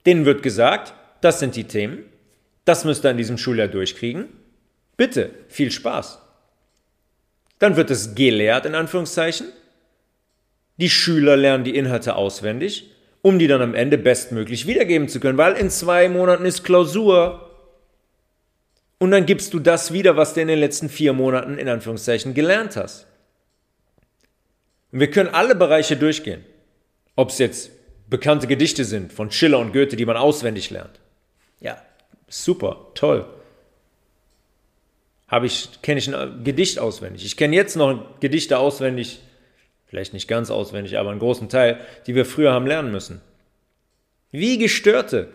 [0.06, 2.04] Denen wird gesagt, das sind die Themen,
[2.66, 4.26] das müsst ihr in diesem Schuljahr durchkriegen.
[4.98, 6.20] Bitte, viel Spaß.
[7.60, 9.48] Dann wird es gelehrt, in Anführungszeichen.
[10.78, 12.90] Die Schüler lernen die Inhalte auswendig
[13.24, 17.50] um die dann am Ende bestmöglich wiedergeben zu können, weil in zwei Monaten ist Klausur.
[19.00, 22.34] Und dann gibst du das wieder, was du in den letzten vier Monaten in Anführungszeichen
[22.34, 23.08] gelernt hast.
[24.92, 26.44] Und wir können alle Bereiche durchgehen.
[27.16, 27.72] Ob es jetzt
[28.10, 31.00] bekannte Gedichte sind von Schiller und Goethe, die man auswendig lernt.
[31.60, 31.82] Ja,
[32.28, 33.26] super, toll.
[35.28, 37.26] Habe ich, kenne ich ein Gedicht auswendig.
[37.26, 39.20] Ich kenne jetzt noch Gedichte auswendig,
[39.88, 43.22] vielleicht nicht ganz auswendig, aber einen großen Teil, die wir früher haben lernen müssen.
[44.32, 45.30] Wie gestörte,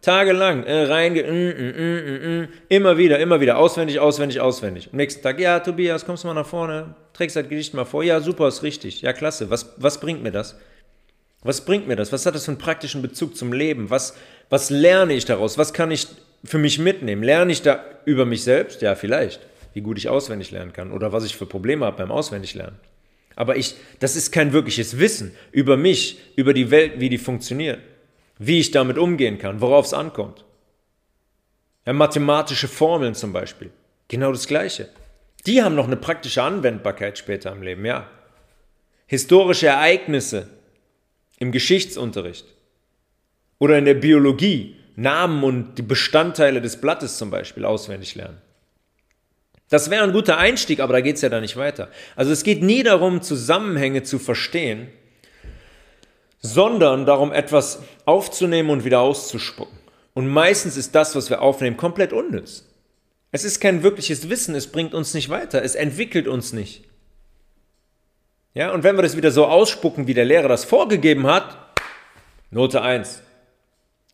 [0.00, 4.88] tagelang äh, reinge, mm, mm, mm, immer wieder, immer wieder, auswendig, auswendig, auswendig.
[4.92, 8.04] Am nächsten Tag, ja, Tobias, kommst du mal nach vorne, trägst das Gedicht mal vor,
[8.04, 10.56] ja, super, ist richtig, ja, klasse, was, was bringt mir das?
[11.44, 12.10] Was bringt mir das?
[12.10, 13.90] Was hat das für einen praktischen Bezug zum Leben?
[13.90, 14.16] Was,
[14.48, 15.58] was lerne ich daraus?
[15.58, 16.08] Was kann ich
[16.42, 17.22] für mich mitnehmen?
[17.22, 18.82] Lerne ich da über mich selbst?
[18.82, 19.40] Ja, vielleicht.
[19.74, 22.80] Wie gut ich auswendig lernen kann oder was ich für Probleme habe beim Auswendiglernen.
[23.36, 27.80] Aber ich, das ist kein wirkliches Wissen über mich, über die Welt, wie die funktioniert,
[28.38, 30.44] wie ich damit umgehen kann, worauf es ankommt.
[31.84, 33.70] Ja, mathematische Formeln zum Beispiel,
[34.08, 34.88] genau das Gleiche.
[35.46, 38.08] Die haben noch eine praktische Anwendbarkeit später im Leben, ja.
[39.06, 40.48] Historische Ereignisse
[41.44, 42.46] im Geschichtsunterricht
[43.58, 48.38] oder in der Biologie, Namen und die Bestandteile des Blattes zum Beispiel auswendig lernen.
[49.68, 51.90] Das wäre ein guter Einstieg, aber da geht es ja da nicht weiter.
[52.16, 54.88] Also es geht nie darum, Zusammenhänge zu verstehen,
[56.40, 59.78] sondern darum, etwas aufzunehmen und wieder auszuspucken.
[60.12, 62.64] Und meistens ist das, was wir aufnehmen, komplett unnütz.
[63.32, 66.84] Es ist kein wirkliches Wissen, es bringt uns nicht weiter, es entwickelt uns nicht.
[68.54, 71.58] Ja, und wenn wir das wieder so ausspucken, wie der Lehrer das vorgegeben hat,
[72.50, 73.22] Note 1.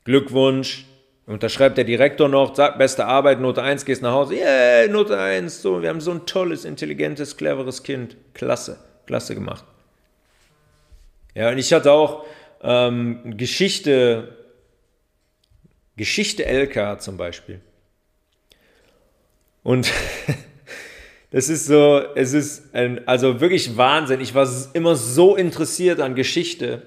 [0.05, 0.87] Glückwunsch,
[1.31, 5.63] Unterschreibt der Direktor noch, sagt, beste Arbeit, Note 1, gehst nach Hause, yeah, Note 1,
[5.63, 8.17] so, wir haben so ein tolles, intelligentes, cleveres Kind.
[8.35, 9.65] Klasse, klasse gemacht.
[11.37, 12.25] Ja, und ich hatte auch
[12.65, 14.37] ähm, Geschichte,
[15.95, 17.61] Geschichte LK zum Beispiel.
[19.63, 19.93] Und
[21.31, 24.21] das ist so, es ist ein, also wirklich Wahnsinn.
[24.21, 26.83] Ich war immer so interessiert an Geschichte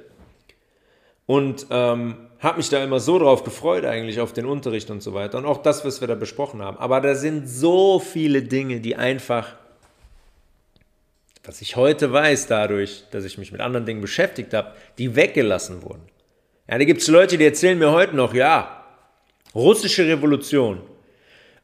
[1.25, 5.13] und ähm, habe mich da immer so drauf gefreut eigentlich auf den Unterricht und so
[5.13, 6.77] weiter und auch das, was wir da besprochen haben.
[6.77, 9.55] Aber da sind so viele Dinge, die einfach,
[11.45, 15.83] was ich heute weiß dadurch, dass ich mich mit anderen Dingen beschäftigt habe, die weggelassen
[15.83, 16.03] wurden.
[16.69, 18.83] Ja, da gibt es Leute, die erzählen mir heute noch, ja,
[19.55, 20.81] russische Revolution.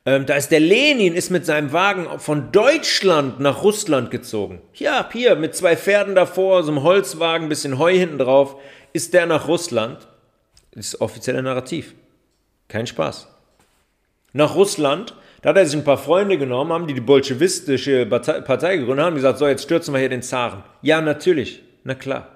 [0.06, 4.62] Ähm, da ist der Lenin, ist mit seinem Wagen von Deutschland nach Russland gezogen.
[4.74, 8.56] Ja, hier, mit zwei Pferden davor, so einem Holzwagen, bisschen Heu hinten drauf,
[8.94, 10.08] ist der nach Russland.
[10.72, 11.96] Das ist offizielle Narrativ.
[12.70, 13.28] Kein Spaß.
[14.32, 18.78] Nach Russland, da hat er sich ein paar Freunde genommen, haben die die bolschewistische Partei
[18.78, 20.64] gegründet, haben gesagt, so, jetzt stürzen wir hier den Zaren.
[20.82, 21.62] Ja, natürlich.
[21.84, 22.28] Na klar.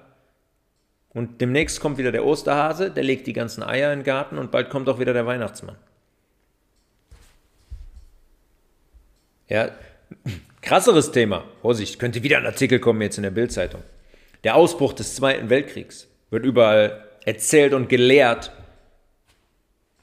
[1.14, 4.50] Und demnächst kommt wieder der Osterhase, der legt die ganzen Eier in den Garten und
[4.50, 5.76] bald kommt auch wieder der Weihnachtsmann.
[9.48, 9.70] Ja,
[10.62, 11.44] krasseres Thema.
[11.60, 13.82] Vorsicht, könnte wieder ein Artikel kommen jetzt in der Bildzeitung.
[14.44, 18.52] Der Ausbruch des Zweiten Weltkriegs wird überall erzählt und gelehrt.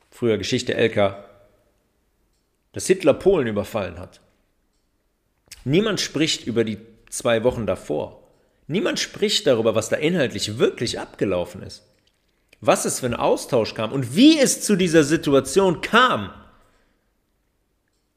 [0.09, 1.15] Früher Geschichte LK,
[2.73, 4.21] dass Hitler Polen überfallen hat.
[5.63, 6.77] Niemand spricht über die
[7.09, 8.23] zwei Wochen davor.
[8.67, 11.83] Niemand spricht darüber, was da inhaltlich wirklich abgelaufen ist.
[12.61, 16.31] Was es für ein Austausch kam und wie es zu dieser Situation kam.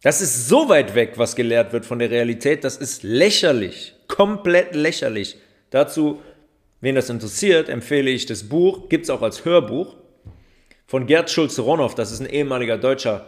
[0.04, 4.74] Das ist so weit weg, was gelehrt wird von der Realität, das ist lächerlich, komplett
[4.74, 5.38] lächerlich.
[5.70, 6.20] Dazu,
[6.82, 9.96] wen das interessiert, empfehle ich das Buch, gibt es auch als Hörbuch,
[10.86, 13.24] von Gerd Schulze-Ronhoff, das ist ein ehemaliger deutscher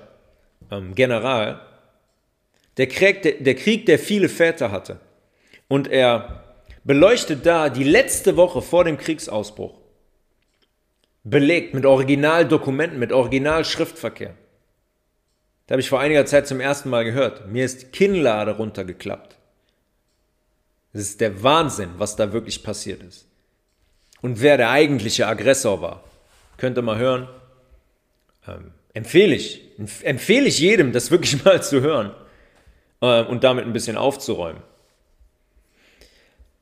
[0.70, 1.62] ähm, General.
[2.76, 5.00] Der Krieg, der, der Krieg, der viele Väter hatte.
[5.68, 6.44] Und er
[6.84, 9.78] beleuchtet da die letzte Woche vor dem Kriegsausbruch.
[11.24, 14.34] Belegt mit Originaldokumenten, mit Originalschriftverkehr.
[15.66, 17.48] Da habe ich vor einiger Zeit zum ersten Mal gehört.
[17.48, 19.36] Mir ist Kinnlade runtergeklappt.
[20.92, 23.26] Das ist der Wahnsinn, was da wirklich passiert ist.
[24.22, 26.04] Und wer der eigentliche Aggressor war.
[26.56, 27.28] Könnt ihr mal hören.
[28.48, 29.62] Ähm, empfehle ich.
[30.02, 32.12] Empfehle ich jedem, das wirklich mal zu hören.
[33.00, 34.62] Äh, und damit ein bisschen aufzuräumen.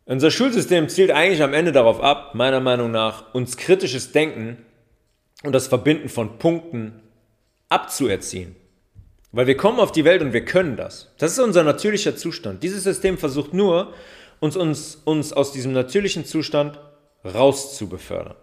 [0.06, 4.58] Unser Schulsystem zielt eigentlich am Ende darauf ab, meiner Meinung nach, uns kritisches Denken
[5.42, 7.00] und das Verbinden von Punkten
[7.68, 8.54] abzuerziehen.
[9.34, 11.12] Weil wir kommen auf die Welt und wir können das.
[11.18, 12.62] Das ist unser natürlicher Zustand.
[12.62, 13.92] Dieses System versucht nur,
[14.38, 16.78] uns, uns, uns aus diesem natürlichen Zustand
[17.24, 18.36] rauszubefördern.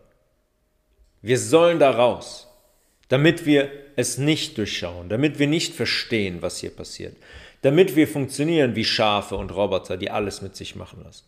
[1.21, 2.49] Wir sollen da raus,
[3.07, 7.15] damit wir es nicht durchschauen, damit wir nicht verstehen, was hier passiert,
[7.61, 11.23] damit wir funktionieren wie Schafe und Roboter, die alles mit sich machen lassen.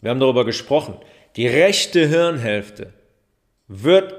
[0.00, 0.96] Wir haben darüber gesprochen.
[1.36, 2.94] Die rechte Hirnhälfte
[3.68, 4.14] wird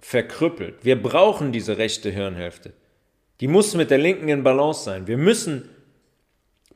[0.00, 0.84] verkrüppelt.
[0.84, 2.74] Wir brauchen diese rechte Hirnhälfte.
[3.40, 5.06] Die muss mit der linken in Balance sein.
[5.06, 5.68] Wir müssen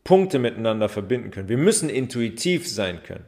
[0.05, 1.48] Punkte miteinander verbinden können.
[1.48, 3.25] Wir müssen intuitiv sein können.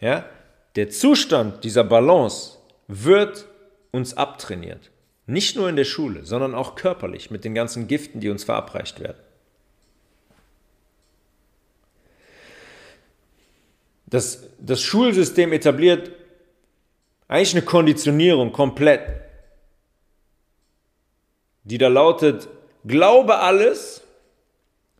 [0.00, 0.28] Ja?
[0.76, 3.46] Der Zustand dieser Balance wird
[3.90, 4.90] uns abtrainiert.
[5.26, 9.00] Nicht nur in der Schule, sondern auch körperlich mit den ganzen Giften, die uns verabreicht
[9.00, 9.18] werden.
[14.06, 16.12] Das, das Schulsystem etabliert
[17.26, 19.27] eigentlich eine Konditionierung komplett
[21.68, 22.48] die da lautet,
[22.86, 24.02] glaube alles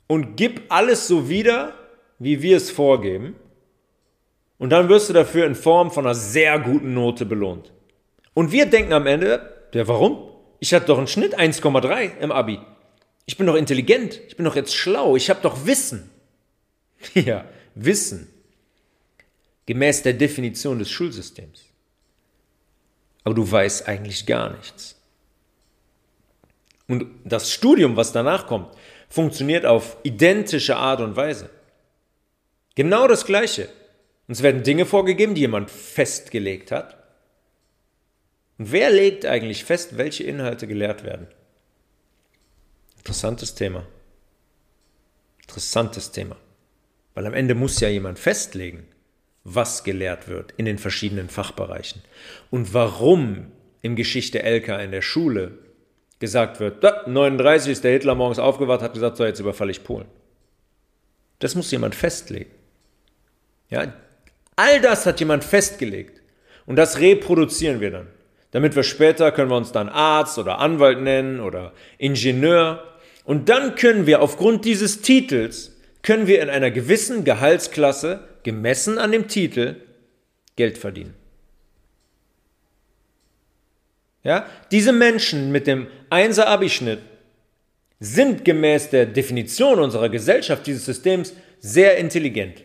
[0.07, 1.75] und gib alles so wieder,
[2.19, 3.37] wie wir es vorgeben.
[4.59, 7.73] Und dann wirst du dafür in Form von einer sehr guten Note belohnt.
[8.35, 10.29] Und wir denken am Ende, ja, warum?
[10.61, 12.59] Ich hatte doch einen Schnitt 1,3 im Abi.
[13.25, 16.11] Ich bin doch intelligent, ich bin doch jetzt schlau, ich habe doch Wissen.
[17.15, 18.29] ja, Wissen.
[19.67, 21.65] Gemäß der Definition des Schulsystems.
[23.25, 24.98] Aber du weißt eigentlich gar nichts.
[26.89, 28.75] Und das Studium, was danach kommt,
[29.09, 31.51] funktioniert auf identische Art und Weise.
[32.75, 33.69] Genau das Gleiche.
[34.27, 36.97] Uns werden Dinge vorgegeben, die jemand festgelegt hat.
[38.59, 41.29] Und wer legt eigentlich fest, welche Inhalte gelehrt werden?
[42.99, 43.87] Interessantes Thema.
[45.43, 46.37] Interessantes Thema.
[47.15, 48.87] Weil am Ende muss ja jemand festlegen,
[49.45, 52.03] was gelehrt wird in den verschiedenen Fachbereichen.
[52.51, 53.51] Und warum
[53.83, 55.59] im Geschichte LK in der Schule
[56.19, 60.07] gesagt wird, 39 ist der Hitler morgens aufgewacht, hat gesagt, so jetzt überfalle ich Polen.
[61.39, 62.51] Das muss jemand festlegen.
[63.71, 63.93] Ja,
[64.57, 66.21] all das hat jemand festgelegt.
[66.67, 68.07] Und das reproduzieren wir dann.
[68.51, 72.83] Damit wir später können wir uns dann Arzt oder Anwalt nennen oder Ingenieur.
[73.25, 79.13] Und dann können wir aufgrund dieses Titels, können wir in einer gewissen Gehaltsklasse, gemessen an
[79.13, 79.77] dem Titel,
[80.57, 81.15] Geld verdienen.
[84.29, 84.45] Ja?
[84.71, 86.99] Diese Menschen mit dem 1er Abischnitt
[87.99, 92.63] sind gemäß der Definition unserer Gesellschaft dieses Systems sehr intelligent.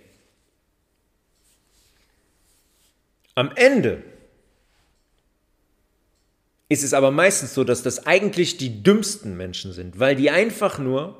[3.33, 4.03] Am Ende
[6.67, 10.79] ist es aber meistens so, dass das eigentlich die dümmsten Menschen sind, weil die einfach
[10.79, 11.17] nur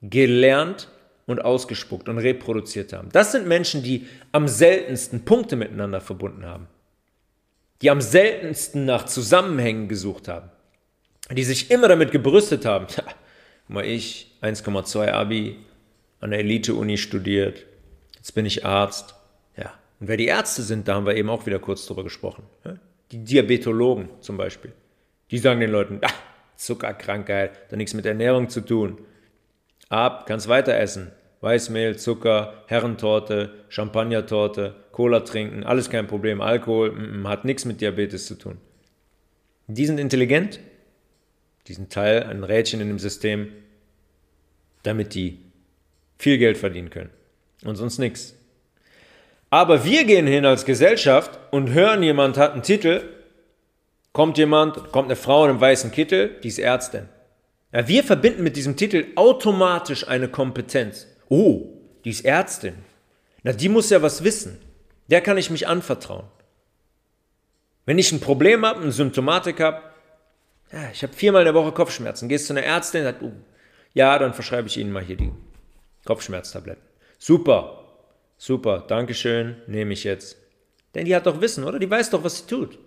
[0.00, 0.88] gelernt
[1.26, 3.08] und ausgespuckt und reproduziert haben.
[3.10, 6.68] Das sind Menschen, die am seltensten Punkte miteinander verbunden haben
[7.82, 10.50] die am seltensten nach Zusammenhängen gesucht haben,
[11.30, 13.04] die sich immer damit gebrüstet haben, ja,
[13.68, 15.58] mal ich, 1,2 Abi,
[16.20, 17.66] an der Elite-Uni studiert,
[18.16, 19.16] jetzt bin ich Arzt.
[19.56, 22.44] Ja, und wer die Ärzte sind, da haben wir eben auch wieder kurz drüber gesprochen.
[23.10, 24.72] Die Diabetologen zum Beispiel.
[25.30, 26.10] Die sagen den Leuten, ah,
[26.56, 28.98] Zuckerkrankheit, hat nichts mit Ernährung zu tun.
[29.88, 31.10] Ab, kannst weiter essen.
[31.42, 36.40] Weißmehl, Zucker, Herrentorte, Champagnertorte, Cola trinken, alles kein Problem.
[36.40, 38.58] Alkohol mm, hat nichts mit Diabetes zu tun.
[39.66, 40.60] Die sind intelligent,
[41.66, 43.48] die sind Teil, ein Rädchen in dem System,
[44.84, 45.38] damit die
[46.18, 47.10] viel Geld verdienen können.
[47.64, 48.36] Und sonst nichts.
[49.50, 53.02] Aber wir gehen hin als Gesellschaft und hören, jemand hat einen Titel,
[54.12, 57.08] kommt jemand, kommt eine Frau in einem weißen Kittel, die ist Ärztin.
[57.72, 61.08] Ja, wir verbinden mit diesem Titel automatisch eine Kompetenz.
[61.34, 61.66] Oh,
[62.04, 62.74] die ist Ärztin.
[63.42, 64.58] Na, die muss ja was wissen.
[65.08, 66.26] Der kann ich mich anvertrauen.
[67.86, 69.80] Wenn ich ein Problem habe, eine Symptomatik habe,
[70.70, 73.32] ja, ich habe viermal in der Woche Kopfschmerzen, gehst zu einer Ärztin, sagt, oh,
[73.94, 75.32] ja, dann verschreibe ich Ihnen mal hier die
[76.04, 76.82] Kopfschmerztabletten.
[77.18, 77.82] Super,
[78.36, 80.36] super, Dankeschön, nehme ich jetzt.
[80.94, 81.78] Denn die hat doch Wissen, oder?
[81.78, 82.78] Die weiß doch, was sie tut.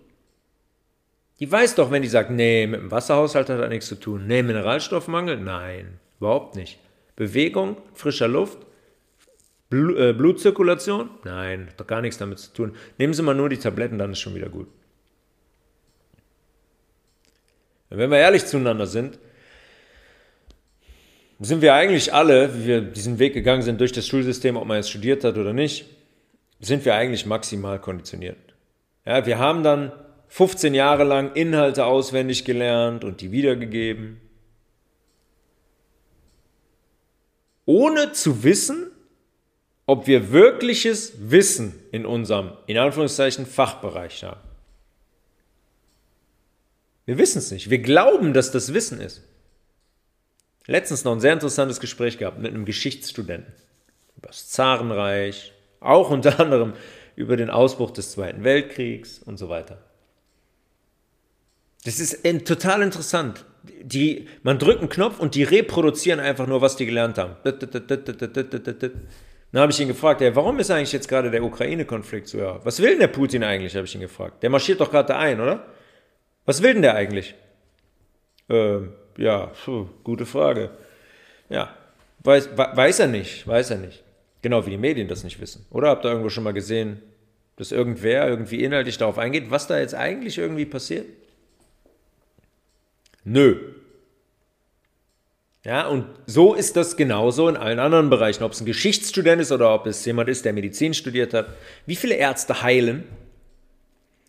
[1.40, 4.28] Die weiß doch, wenn die sagt, nee, mit dem Wasserhaushalt hat das nichts zu tun.
[4.28, 5.36] Nee, Mineralstoffmangel?
[5.38, 6.78] Nein, überhaupt nicht.
[7.16, 8.58] Bewegung, frischer Luft,
[9.68, 11.10] Bl äh, Blutzirkulation?
[11.24, 12.76] Nein, hat doch gar nichts damit zu tun.
[12.98, 14.68] Nehmen Sie mal nur die Tabletten, dann ist schon wieder gut.
[17.88, 19.18] wenn wir ehrlich zueinander sind,
[21.38, 24.78] sind wir eigentlich alle, wie wir diesen Weg gegangen sind durch das Schulsystem, ob man
[24.78, 25.86] jetzt studiert hat oder nicht,
[26.60, 28.38] sind wir eigentlich maximal konditioniert.
[29.04, 29.92] Ja, wir haben dann
[30.28, 34.20] 15 Jahre lang Inhalte auswendig gelernt und die wiedergegeben.
[37.66, 38.90] Ohne zu wissen,
[39.84, 44.40] ob wir wirkliches Wissen in unserem, in Anführungszeichen, Fachbereich haben.
[47.04, 47.70] Wir wissen es nicht.
[47.70, 49.22] Wir glauben, dass das Wissen ist.
[50.66, 53.52] Letztens noch ein sehr interessantes Gespräch gehabt mit einem Geschichtsstudenten
[54.16, 56.72] über das Zarenreich, auch unter anderem
[57.14, 59.78] über den Ausbruch des Zweiten Weltkriegs und so weiter.
[61.84, 63.44] Das ist total interessant
[63.82, 67.36] die, man drückt einen Knopf und die reproduzieren einfach nur, was die gelernt haben.
[69.52, 72.38] Dann habe ich ihn gefragt, ey, warum ist eigentlich jetzt gerade der Ukraine-Konflikt so?
[72.38, 74.42] Ja, was will denn der Putin eigentlich, habe ich ihn gefragt.
[74.42, 75.66] Der marschiert doch gerade ein, oder?
[76.44, 77.34] Was will denn der eigentlich?
[78.48, 80.70] Ähm, ja, puh, gute Frage.
[81.48, 81.74] Ja,
[82.20, 84.02] weiß, weiß er nicht, weiß er nicht.
[84.42, 85.66] Genau wie die Medien das nicht wissen.
[85.70, 87.02] Oder habt ihr irgendwo schon mal gesehen,
[87.56, 91.06] dass irgendwer irgendwie inhaltlich darauf eingeht, was da jetzt eigentlich irgendwie passiert?
[93.26, 93.56] Nö.
[95.64, 99.50] Ja, und so ist das genauso in allen anderen Bereichen, ob es ein Geschichtsstudent ist
[99.50, 101.48] oder ob es jemand ist, der Medizin studiert hat.
[101.86, 103.02] Wie viele Ärzte heilen?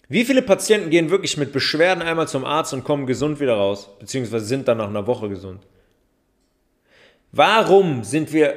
[0.09, 3.87] Wie viele Patienten gehen wirklich mit Beschwerden einmal zum Arzt und kommen gesund wieder raus,
[3.99, 5.61] beziehungsweise sind dann nach einer Woche gesund?
[7.31, 8.55] Warum sind wir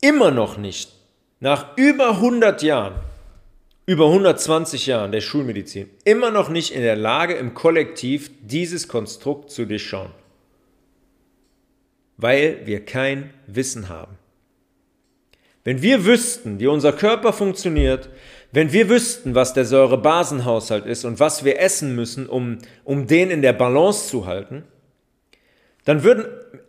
[0.00, 0.90] immer noch nicht
[1.38, 2.94] nach über 100 Jahren
[3.90, 9.50] über 120 Jahren der Schulmedizin immer noch nicht in der Lage, im Kollektiv dieses Konstrukt
[9.50, 10.12] zu durchschauen.
[12.16, 14.16] Weil wir kein Wissen haben.
[15.64, 18.10] Wenn wir wüssten, wie unser Körper funktioniert,
[18.52, 23.32] wenn wir wüssten, was der Säurebasenhaushalt ist und was wir essen müssen, um, um den
[23.32, 24.62] in der Balance zu halten,
[25.84, 26.26] dann würden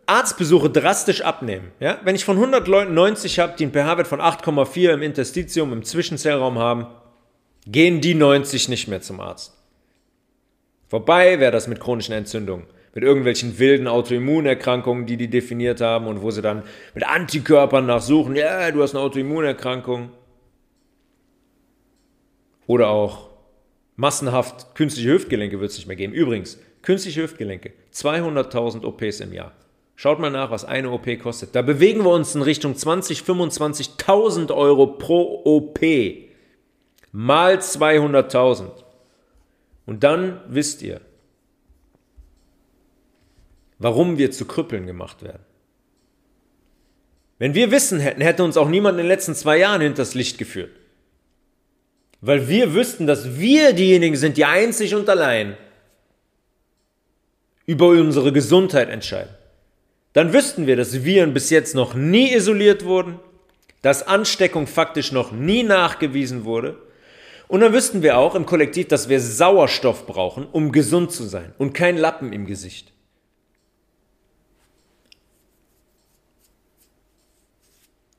[0.07, 1.72] Arztbesuche drastisch abnehmen.
[1.80, 1.99] Ja?
[2.03, 5.84] Wenn ich von 100 Leuten 90 habe, die einen pH-Wert von 8,4 im Interstitium, im
[5.84, 6.88] Zwischenzellraum haben,
[7.66, 9.57] gehen die 90 nicht mehr zum Arzt.
[10.88, 16.22] Vorbei wäre das mit chronischen Entzündungen, mit irgendwelchen wilden Autoimmunerkrankungen, die die definiert haben und
[16.22, 20.12] wo sie dann mit Antikörpern nachsuchen, ja, du hast eine Autoimmunerkrankung.
[22.68, 23.30] Oder auch
[23.95, 26.14] massenhaft künstliche Hüftgelenke wird es nicht mehr geben.
[26.14, 29.53] Übrigens, künstliche Hüftgelenke, 200.000 OPs im Jahr.
[29.95, 31.55] Schaut mal nach, was eine OP kostet.
[31.55, 35.80] Da bewegen wir uns in Richtung 20, 25.000 Euro pro OP
[37.12, 38.72] mal 200.000.
[39.86, 41.01] Und dann wisst ihr,
[43.80, 45.43] warum wir zu Krüppeln gemacht werden.
[47.39, 50.38] Wenn wir Wissen hätten, hätte uns auch niemand in den letzten zwei Jahren hinters Licht
[50.38, 50.72] geführt.
[52.22, 55.57] Weil wir wüssten, dass wir diejenigen sind, die einzig und allein
[57.66, 59.34] über unsere Gesundheit entscheiden.
[60.14, 63.20] Dann wüssten wir, dass Viren bis jetzt noch nie isoliert wurden,
[63.82, 66.78] dass Ansteckung faktisch noch nie nachgewiesen wurde
[67.52, 71.54] und dann wüssten wir auch im Kollektiv, dass wir Sauerstoff brauchen, um gesund zu sein
[71.58, 72.93] und kein Lappen im Gesicht.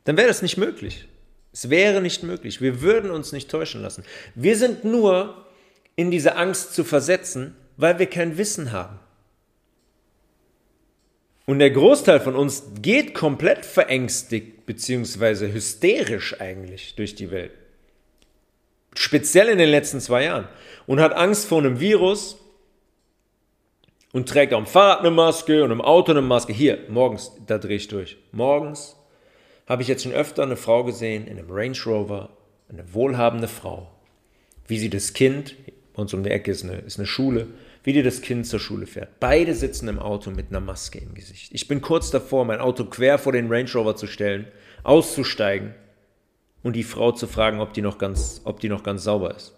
[0.05, 1.09] Dann wäre das nicht möglich.
[1.51, 2.61] Es wäre nicht möglich.
[2.61, 4.05] Wir würden uns nicht täuschen lassen.
[4.35, 5.47] Wir sind nur
[5.97, 8.99] in diese Angst zu versetzen, weil wir kein Wissen haben.
[11.47, 15.51] Und der Großteil von uns geht komplett verängstigt bzw.
[15.55, 17.62] hysterisch eigentlich durch die Welt.
[18.95, 20.49] Speziell in den letzten zwei Jahren.
[20.87, 22.39] Und hat Angst vor einem Virus
[24.13, 26.53] und trägt dem Fahrrad eine Maske und im Auto eine Maske.
[26.53, 28.19] Hier, morgens, da drehe ich durch.
[28.33, 28.97] Morgens
[29.67, 32.31] habe ich jetzt schon öfter eine Frau gesehen in einem Range Rover,
[32.69, 33.91] eine wohlhabende Frau,
[34.67, 35.57] wie sie das Kind,
[35.95, 37.49] bei uns um die Ecke ist eine, ist eine Schule,
[37.85, 39.21] wie die das Kind zur Schule fährt.
[39.21, 41.51] Beide sitzen im Auto mit einer Maske im Gesicht.
[41.53, 44.47] Ich bin kurz davor, mein Auto quer vor den Range Rover zu stellen,
[44.85, 45.75] auszusteigen
[46.63, 49.55] und die Frau zu fragen, ob die noch ganz, ob die noch ganz sauber ist.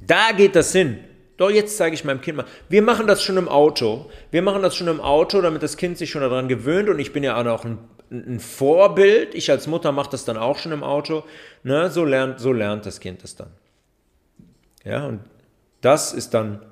[0.00, 0.98] Da geht das hin.
[1.36, 2.46] Doch jetzt zeige ich meinem Kind mal.
[2.68, 4.10] Wir machen das schon im Auto.
[4.30, 6.88] Wir machen das schon im Auto, damit das Kind sich schon daran gewöhnt.
[6.88, 7.78] Und ich bin ja auch ein,
[8.10, 9.34] ein Vorbild.
[9.34, 11.24] Ich als Mutter mache das dann auch schon im Auto.
[11.64, 11.90] Ne?
[11.90, 13.50] So, lernt, so lernt das Kind das dann.
[14.84, 15.20] Ja, und
[15.80, 16.64] das ist dann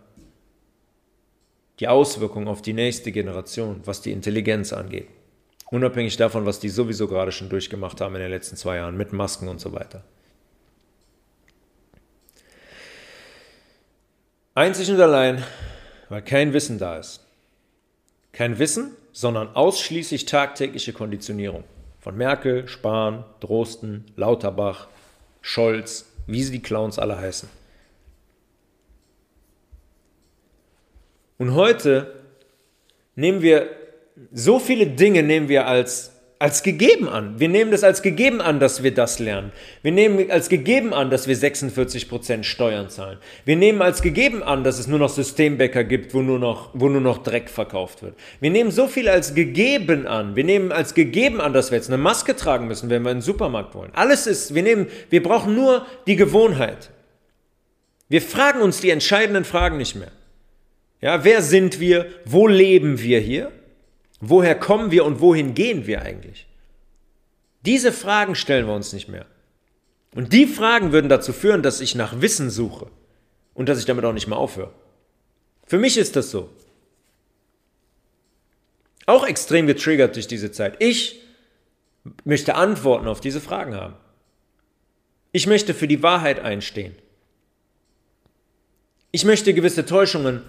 [1.81, 5.09] die Auswirkung auf die nächste Generation, was die Intelligenz angeht.
[5.73, 9.15] Unabhängig davon, was die sowieso gerade schon durchgemacht haben in den letzten zwei Jahren mit
[9.15, 10.05] Masken und so weiter.
[14.55, 15.43] Einzig und allein,
[16.11, 17.25] weil kein Wissen da ist.
[18.33, 21.65] Kein Wissen, sondern ausschließlich tagtägliche Konditionierung.
[22.01, 24.89] Von Merkel, Spahn, Drosten, Lauterbach,
[25.41, 27.49] Scholz, wie sie die Clowns alle heißen.
[31.39, 32.15] Und heute
[33.15, 33.82] nehmen wir
[34.33, 37.39] so viele Dinge nehmen wir als, als gegeben an.
[37.39, 39.53] Wir nehmen das als gegeben an, dass wir das lernen.
[39.83, 43.19] Wir nehmen als gegeben an, dass wir 46% Steuern zahlen.
[43.45, 46.89] Wir nehmen als gegeben an, dass es nur noch Systembäcker gibt, wo nur noch, wo
[46.89, 48.17] nur noch Dreck verkauft wird.
[48.41, 50.37] Wir nehmen so viel als gegeben an.
[50.37, 53.19] Wir nehmen als gegeben an, dass wir jetzt eine Maske tragen müssen, wenn wir in
[53.19, 53.93] den Supermarkt wollen.
[53.95, 56.91] Alles ist, wir nehmen, wir brauchen nur die Gewohnheit.
[58.09, 60.13] Wir fragen uns die entscheidenden Fragen nicht mehr.
[61.01, 62.07] Ja, wer sind wir?
[62.25, 63.53] Wo leben wir hier?
[64.25, 66.47] Woher kommen wir und wohin gehen wir eigentlich?
[67.67, 69.27] Diese Fragen stellen wir uns nicht mehr.
[70.15, 72.87] Und die Fragen würden dazu führen, dass ich nach Wissen suche
[73.53, 74.73] und dass ich damit auch nicht mehr aufhöre.
[75.67, 76.51] Für mich ist das so.
[79.07, 80.77] Auch extrem getriggert durch diese Zeit.
[80.79, 81.21] Ich
[82.23, 83.97] möchte Antworten auf diese Fragen haben.
[85.33, 86.95] Ich möchte für die Wahrheit einstehen.
[89.11, 90.45] Ich möchte gewisse Täuschungen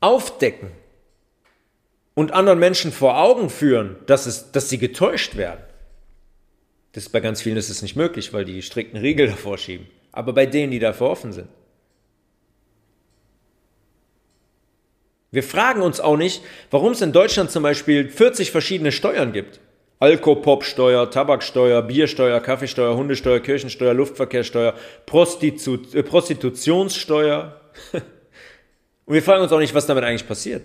[0.00, 0.72] aufdecken
[2.16, 5.60] und anderen Menschen vor Augen führen, dass, es, dass sie getäuscht werden.
[6.92, 9.86] Das ist bei ganz vielen ist es nicht möglich, weil die strikten Riegel davor schieben.
[10.12, 11.48] Aber bei denen, die dafür offen sind.
[15.30, 19.60] Wir fragen uns auch nicht, warum es in Deutschland zum Beispiel 40 verschiedene Steuern gibt.
[19.98, 27.60] Alkopopsteuer, Tabaksteuer, Biersteuer, Kaffeesteuer, Hundesteuer, Kirchensteuer, Luftverkehrssteuer, Prostitu äh, Prostitutionssteuer.
[29.04, 30.62] Und wir fragen uns auch nicht, was damit eigentlich passiert.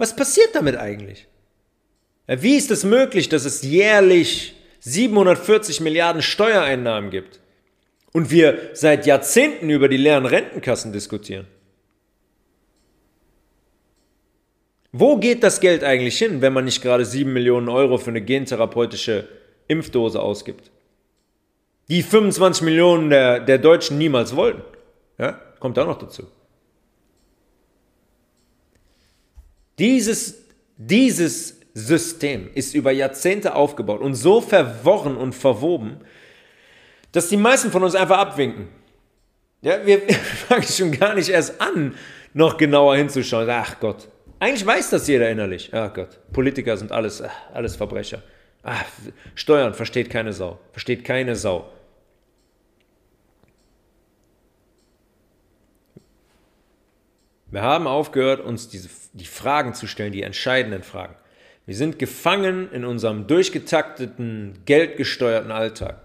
[0.00, 1.28] Was passiert damit eigentlich?
[2.26, 7.38] Wie ist es möglich, dass es jährlich 740 Milliarden Steuereinnahmen gibt
[8.12, 11.46] und wir seit Jahrzehnten über die leeren Rentenkassen diskutieren?
[14.90, 18.22] Wo geht das Geld eigentlich hin, wenn man nicht gerade 7 Millionen Euro für eine
[18.22, 19.28] gentherapeutische
[19.68, 20.70] Impfdose ausgibt?
[21.90, 24.62] Die 25 Millionen der, der Deutschen niemals wollten.
[25.18, 26.26] Ja, kommt auch noch dazu.
[29.80, 30.44] Dieses,
[30.76, 36.00] dieses System ist über Jahrzehnte aufgebaut und so verworren und verwoben,
[37.12, 38.68] dass die meisten von uns einfach abwinken.
[39.62, 40.02] Ja, wir
[40.48, 41.94] fangen schon gar nicht erst an,
[42.34, 43.48] noch genauer hinzuschauen.
[43.48, 44.08] Ach Gott,
[44.38, 45.70] eigentlich weiß das jeder innerlich.
[45.72, 47.22] Ach Gott, Politiker sind alles,
[47.54, 48.22] alles Verbrecher.
[48.62, 48.84] Ach,
[49.34, 51.72] Steuern versteht keine Sau, versteht keine Sau.
[57.50, 61.14] Wir haben aufgehört, uns diese, die Fragen zu stellen, die entscheidenden Fragen.
[61.66, 66.02] Wir sind gefangen in unserem durchgetakteten, geldgesteuerten Alltag.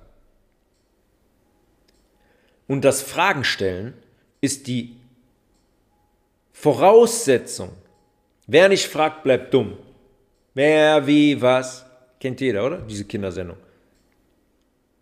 [2.68, 3.94] Und das Fragenstellen
[4.42, 4.96] ist die
[6.52, 7.72] Voraussetzung.
[8.48, 9.78] Wer nicht fragt, bleibt dumm.
[10.54, 11.86] Wer, wie, was.
[12.20, 12.78] Kennt jeder, oder?
[12.78, 13.58] Diese Kindersendung.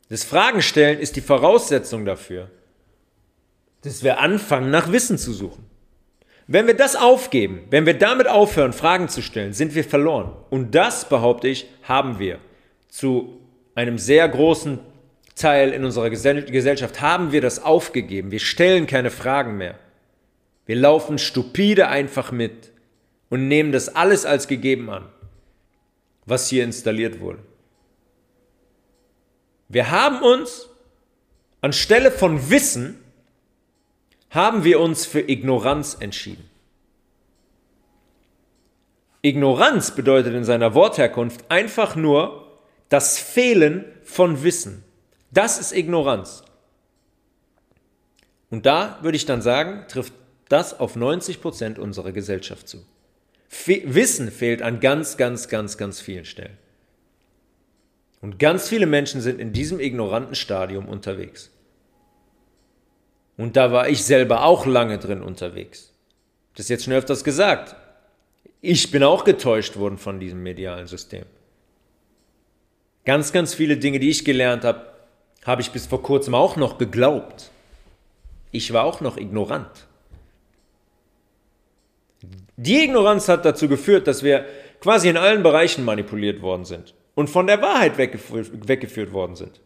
[0.10, 2.50] Das Fragenstellen ist die Voraussetzung dafür,
[3.82, 5.66] dass wir anfangen, nach Wissen zu suchen.
[6.48, 10.34] Wenn wir das aufgeben, wenn wir damit aufhören, Fragen zu stellen, sind wir verloren.
[10.50, 12.40] Und das, behaupte ich, haben wir.
[12.90, 13.40] Zu
[13.76, 14.80] einem sehr großen
[15.36, 18.32] Teil in unserer Gesellschaft haben wir das aufgegeben.
[18.32, 19.76] Wir stellen keine Fragen mehr.
[20.66, 22.72] Wir laufen stupide einfach mit
[23.30, 25.06] und nehmen das alles als gegeben an,
[26.26, 27.40] was hier installiert wurde.
[29.70, 30.70] Wir haben uns
[31.62, 33.03] anstelle von Wissen
[34.34, 36.50] haben wir uns für Ignoranz entschieden.
[39.22, 42.48] Ignoranz bedeutet in seiner Wortherkunft einfach nur
[42.90, 44.84] das Fehlen von Wissen.
[45.32, 46.44] Das ist Ignoranz.
[48.50, 50.14] Und da würde ich dann sagen, trifft
[50.50, 52.86] das auf 90 Prozent unserer Gesellschaft zu.
[53.48, 56.58] Fe Wissen fehlt an ganz, ganz, ganz, ganz vielen Stellen.
[58.20, 61.53] Und ganz viele Menschen sind in diesem ignoranten Stadium unterwegs.
[63.38, 65.92] Und da war ich selber auch lange drin unterwegs.
[66.56, 67.76] Das ist jetzt schon öfters gesagt.
[68.62, 71.26] Ich bin auch getäuscht worden von diesem medialen System.
[73.06, 74.86] Ganz, ganz viele Dinge, die ich gelernt habe,
[75.46, 77.50] habe ich bis vor kurzem auch noch geglaubt.
[78.52, 79.88] Ich war auch noch ignorant.
[82.56, 84.46] Die Ignoranz hat dazu geführt, dass wir
[84.80, 89.60] quasi in allen Bereichen manipuliert worden sind und von der Wahrheit weggeführt, weggeführt worden sind.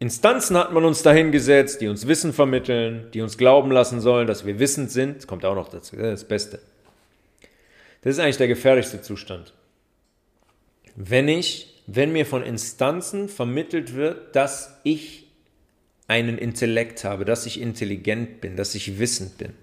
[0.00, 4.46] Instanzen hat man uns dahingesetzt, die uns Wissen vermitteln, die uns glauben lassen sollen, dass
[4.46, 5.26] wir wissend sind.
[5.26, 6.60] Kommt auch noch dazu, das Beste.
[8.02, 9.54] Das ist eigentlich der gefährlichste Zustand.
[10.94, 15.24] Wenn ich wenn mir von Instanzen vermittelt wird, dass ich
[16.06, 19.54] einen Intellekt habe, dass ich intelligent bin, dass ich wissend bin.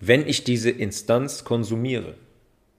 [0.00, 2.14] Wenn ich diese Instanz konsumiere,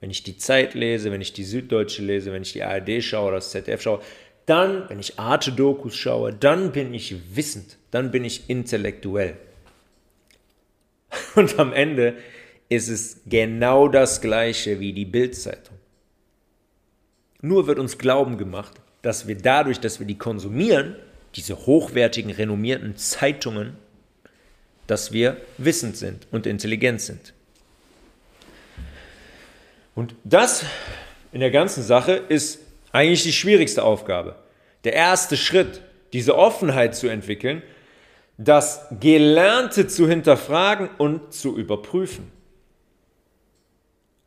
[0.00, 3.32] wenn ich die Zeit lese, wenn ich die Süddeutsche lese, wenn ich die ARD schaue,
[3.32, 4.00] das ZDF schaue,
[4.46, 9.36] dann, wenn ich Arte-Dokus schaue, dann bin ich wissend, dann bin ich intellektuell.
[11.34, 12.16] Und am Ende
[12.68, 15.76] ist es genau das gleiche wie die Bildzeitung.
[17.40, 20.96] Nur wird uns Glauben gemacht, dass wir dadurch, dass wir die konsumieren,
[21.36, 23.76] diese hochwertigen, renommierten Zeitungen,
[24.86, 27.34] dass wir wissend sind und intelligent sind.
[29.94, 30.64] Und das
[31.32, 32.60] in der ganzen Sache ist
[32.94, 34.36] eigentlich die schwierigste Aufgabe.
[34.84, 35.82] Der erste Schritt,
[36.12, 37.62] diese Offenheit zu entwickeln,
[38.38, 42.32] das Gelernte zu hinterfragen und zu überprüfen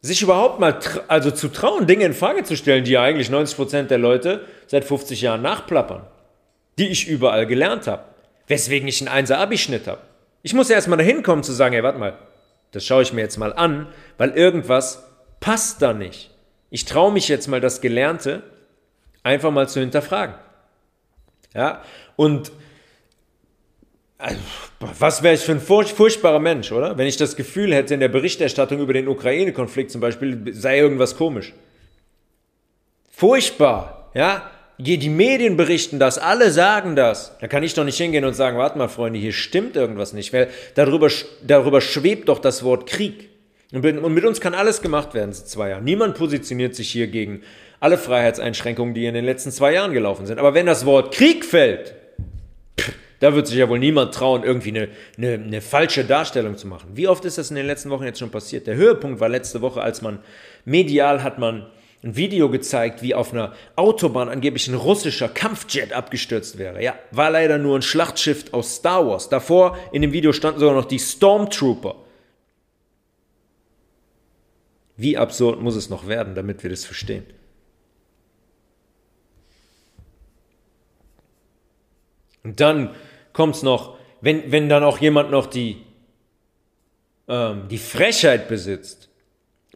[0.01, 3.84] sich überhaupt mal also zu trauen, Dinge in Frage zu stellen, die ja eigentlich 90%
[3.84, 6.05] der Leute seit 50 Jahren nachplappern,
[6.78, 8.03] die ich überall gelernt habe,
[8.47, 10.01] weswegen ich einen 1er Abischnitt habe.
[10.43, 12.18] Ich muss ja erstmal dahin kommen zu sagen, hey, warte mal,
[12.72, 13.88] das schaue ich mir jetzt mal an,
[14.18, 15.03] weil irgendwas
[15.39, 16.32] passt da nicht.
[16.70, 18.43] Ich traue mich jetzt mal das Gelernte
[19.28, 20.36] einfach mal zu hinterfragen.
[21.53, 21.84] Ja,
[22.15, 22.51] und
[24.17, 24.39] also,
[24.80, 26.97] was wäre ich für ein furchtbarer Mensch, oder?
[26.97, 31.17] Wenn ich das Gefühl hätte, in der Berichterstattung über den Ukraine-Konflikt zum Beispiel sei irgendwas
[31.17, 31.53] komisch.
[33.11, 34.49] Furchtbar, ja?
[34.80, 37.36] Die Medien berichten das, alle sagen das.
[37.41, 40.34] Da kann ich doch nicht hingehen und sagen, warte mal, Freunde, hier stimmt irgendwas nicht,
[40.34, 41.09] weil darüber,
[41.41, 43.30] darüber schwebt doch das Wort Krieg.
[43.71, 45.84] Und mit uns kann alles gemacht werden zwei Jahren.
[45.84, 47.41] Niemand positioniert sich hier gegen
[47.80, 50.39] alle Freiheitseinschränkungen, die in den letzten zwei Jahren gelaufen sind.
[50.39, 51.93] Aber wenn das Wort Krieg fällt,
[53.19, 56.89] da wird sich ja wohl niemand trauen, irgendwie eine, eine, eine, falsche Darstellung zu machen.
[56.93, 58.67] Wie oft ist das in den letzten Wochen jetzt schon passiert?
[58.67, 60.19] Der Höhepunkt war letzte Woche, als man
[60.65, 61.65] medial hat man
[62.03, 66.84] ein Video gezeigt, wie auf einer Autobahn angeblich ein russischer Kampfjet abgestürzt wäre.
[66.84, 69.30] Ja, war leider nur ein Schlachtschiff aus Star Wars.
[69.30, 71.95] Davor in dem Video standen sogar noch die Stormtrooper.
[74.95, 77.25] Wie absurd muss es noch werden, damit wir das verstehen?
[82.48, 82.95] Und dann
[83.34, 85.84] kommt es noch, wenn, wenn dann auch jemand noch die,
[87.28, 89.10] ähm, die Frechheit besitzt,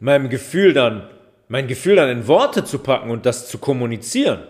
[0.00, 1.10] meinem Gefühl dann,
[1.48, 4.46] mein Gefühl dann in Worte zu packen und das zu kommunizieren.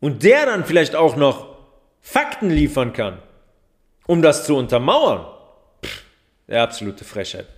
[0.00, 1.58] Und der dann vielleicht auch noch
[2.00, 3.18] Fakten liefern kann,
[4.06, 5.26] um das zu untermauern.
[5.84, 6.02] Pff,
[6.48, 7.48] der absolute Frechheit.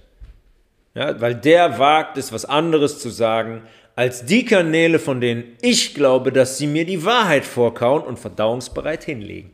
[0.94, 3.62] Ja, weil der wagt es, was anderes zu sagen,
[3.94, 9.04] als die Kanäle, von denen ich glaube, dass sie mir die Wahrheit vorkauen und verdauungsbereit
[9.04, 9.50] hinlegen.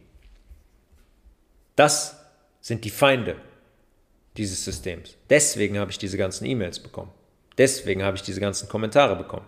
[1.76, 2.16] Das
[2.60, 3.36] sind die Feinde
[4.36, 5.16] dieses Systems.
[5.28, 7.10] Deswegen habe ich diese ganzen E-Mails bekommen.
[7.56, 9.46] Deswegen habe ich diese ganzen Kommentare bekommen.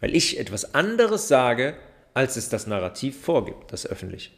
[0.00, 1.76] Weil ich etwas anderes sage,
[2.14, 4.30] als es das Narrativ vorgibt, das öffentliche.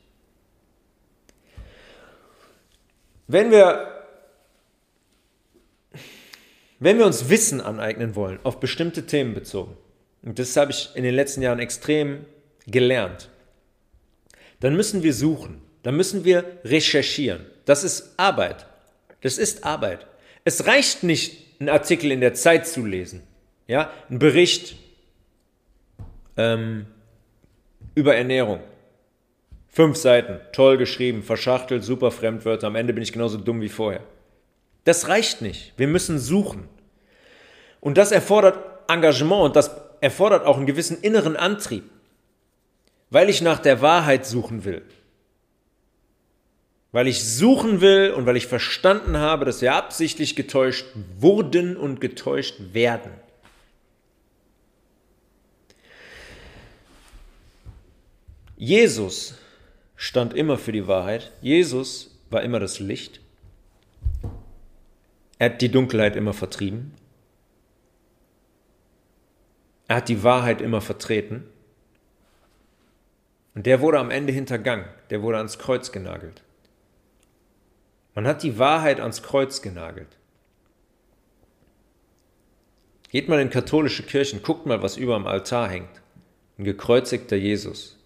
[3.26, 4.00] Wenn wir
[6.81, 9.76] wenn wir uns Wissen aneignen wollen, auf bestimmte Themen bezogen,
[10.22, 12.24] und das habe ich in den letzten Jahren extrem
[12.66, 13.28] gelernt,
[14.61, 17.47] dann müssen wir suchen, dann müssen wir recherchieren.
[17.64, 18.66] Das ist Arbeit.
[19.22, 20.07] Das ist Arbeit.
[20.45, 23.22] Es reicht nicht, einen Artikel in der Zeit zu lesen,
[23.66, 24.76] ja, einen Bericht
[26.39, 26.87] ähm,
[27.95, 28.61] über Ernährung.
[29.68, 34.03] Fünf Seiten, toll geschrieben, verschachtelt, super Fremdwörter, am Ende bin ich genauso dumm wie vorher.
[34.85, 35.72] Das reicht nicht.
[35.76, 36.68] Wir müssen suchen.
[37.81, 38.59] Und das erfordert
[38.89, 39.70] Engagement und das
[40.01, 41.85] erfordert auch einen gewissen inneren Antrieb.
[43.11, 44.83] weil ich nach der Wahrheit suchen will.
[46.93, 50.87] Weil ich suchen will und weil ich verstanden habe, dass wir absichtlich getäuscht
[51.18, 53.12] wurden und getäuscht werden.
[58.57, 59.35] Jesus
[59.97, 61.33] stand immer für die Wahrheit.
[61.41, 63.20] Jesus war immer das Licht.
[65.41, 66.93] Er hat die Dunkelheit immer vertrieben.
[69.88, 71.47] Er hat die Wahrheit immer vertreten.
[73.55, 74.84] Und der wurde am Ende hintergangen.
[75.09, 76.43] Der wurde ans Kreuz genagelt.
[78.14, 80.18] Man hat die Wahrheit ans Kreuz genagelt.
[83.09, 86.03] Geht mal in katholische Kirchen, guckt mal, was über dem Altar hängt.
[86.59, 87.99] Ein gekreuzigter Jesus.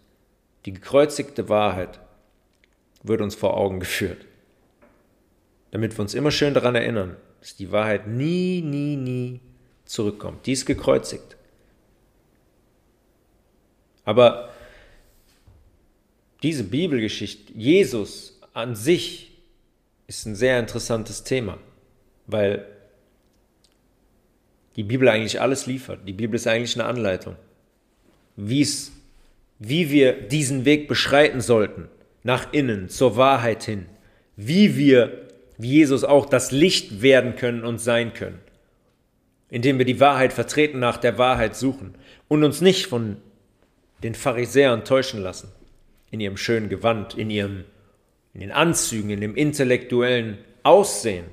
[0.66, 1.98] Die gekreuzigte Wahrheit
[3.02, 4.24] wird uns vor Augen geführt.
[5.74, 9.40] Damit wir uns immer schön daran erinnern, dass die Wahrheit nie, nie, nie
[9.84, 10.46] zurückkommt.
[10.46, 11.36] Die ist gekreuzigt.
[14.04, 14.50] Aber
[16.44, 19.32] diese Bibelgeschichte, Jesus an sich,
[20.06, 21.58] ist ein sehr interessantes Thema,
[22.28, 22.64] weil
[24.76, 26.06] die Bibel eigentlich alles liefert.
[26.06, 27.34] Die Bibel ist eigentlich eine Anleitung,
[28.36, 28.92] wie es,
[29.58, 31.88] wie wir diesen Weg beschreiten sollten,
[32.22, 33.86] nach innen, zur Wahrheit hin,
[34.36, 35.24] wie wir,
[35.58, 38.40] wie Jesus auch, das Licht werden können und sein können,
[39.50, 41.94] indem wir die Wahrheit vertreten, nach der Wahrheit suchen
[42.28, 43.16] und uns nicht von
[44.02, 45.52] den Pharisäern täuschen lassen,
[46.10, 47.64] in ihrem schönen Gewand, in ihrem
[48.34, 51.26] in den Anzügen, in dem intellektuellen Aussehen,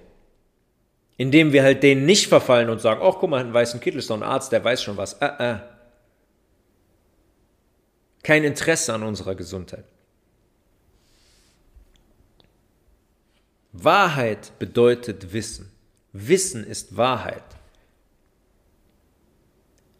[1.17, 4.09] indem wir halt denen nicht verfallen und sagen, ach guck mal, ein weißen Kittel ist
[4.09, 5.13] doch ein Arzt, der weiß schon was.
[5.13, 5.55] Äh, äh.
[8.23, 9.85] Kein Interesse an unserer Gesundheit.
[13.73, 15.71] Wahrheit bedeutet Wissen.
[16.13, 17.43] Wissen ist Wahrheit.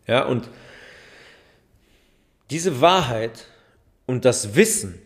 [0.07, 0.49] Ja, und
[2.49, 3.47] diese Wahrheit
[4.05, 4.99] und das Wissen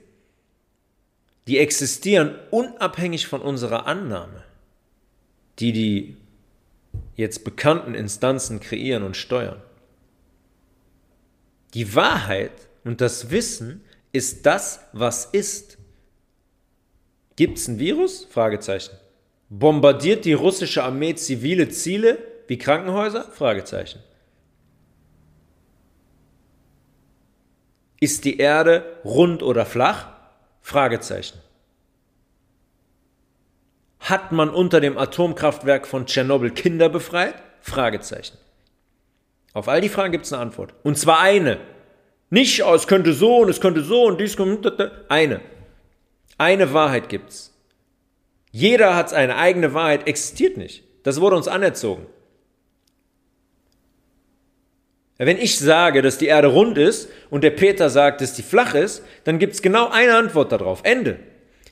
[1.47, 4.43] die existieren unabhängig von unserer Annahme,
[5.59, 6.17] die die
[7.15, 9.61] jetzt bekannten Instanzen kreieren und steuern.
[11.73, 12.51] Die Wahrheit
[12.83, 15.74] und das Wissen ist das, was ist.
[17.35, 18.25] Gibt es ein Virus?
[18.29, 18.95] Fragezeichen.
[19.49, 22.17] Bombardiert die russische Armee zivile Ziele
[22.47, 23.23] wie Krankenhäuser?
[23.31, 23.99] Fragezeichen.
[27.99, 30.07] Ist die Erde rund oder flach?
[30.61, 31.39] Fragezeichen.
[33.99, 37.35] Hat man unter dem Atomkraftwerk von Tschernobyl Kinder befreit?
[37.61, 38.37] Fragezeichen.
[39.53, 40.73] Auf all die Fragen gibt es eine Antwort.
[40.83, 41.59] Und zwar eine.
[42.29, 45.05] Nicht, oh, es könnte so und es könnte so und dies könnte.
[45.09, 45.41] Eine.
[46.37, 47.53] Eine Wahrheit gibt's.
[48.51, 50.83] Jeder hat eine eigene Wahrheit, existiert nicht.
[51.03, 52.05] Das wurde uns anerzogen.
[55.17, 58.75] Wenn ich sage, dass die Erde rund ist und der Peter sagt, dass die flach
[58.75, 60.81] ist, dann gibt es genau eine Antwort darauf.
[60.83, 61.19] Ende.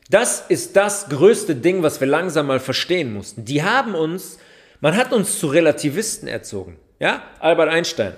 [0.10, 3.44] Das ist das größte Ding, was wir langsam mal verstehen mussten.
[3.46, 4.40] Die haben uns,
[4.80, 6.78] man hat uns zu Relativisten erzogen.
[7.00, 7.24] Ja?
[7.40, 8.14] Albert Einstein.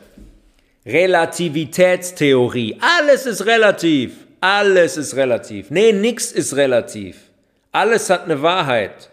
[0.85, 2.77] Relativitätstheorie.
[2.79, 4.24] Alles ist relativ.
[4.41, 5.71] Alles ist relativ.
[5.71, 7.31] Nee, nichts ist relativ.
[7.71, 9.09] Alles hat eine Wahrheit.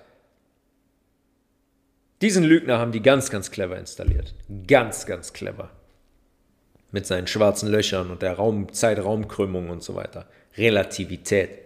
[2.20, 4.34] Diesen Lügner haben die ganz, ganz clever installiert.
[4.66, 5.70] Ganz, ganz clever
[6.92, 10.26] mit seinen schwarzen Löchern und der Raum, Zeitraumkrümmung und so weiter.
[10.56, 11.58] Relativität.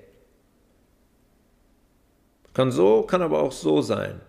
[2.54, 4.20] Kann so, kann aber auch so sein.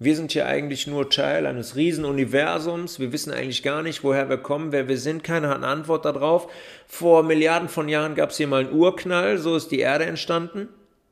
[0.00, 3.00] Wir sind hier eigentlich nur Teil eines Riesenuniversums.
[3.00, 5.24] Wir wissen eigentlich gar nicht, woher wir kommen, wer wir sind.
[5.24, 6.50] Keiner hat eine Antwort darauf.
[6.86, 10.68] Vor Milliarden von Jahren gab es hier mal einen Urknall, so ist die Erde entstanden.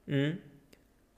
[0.07, 0.39] Mhm.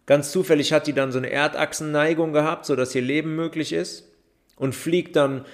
[0.07, 4.11] Ganz zufällig hat die dann so eine Erdachsenneigung gehabt, sodass hier Leben möglich ist
[4.57, 5.45] und fliegt dann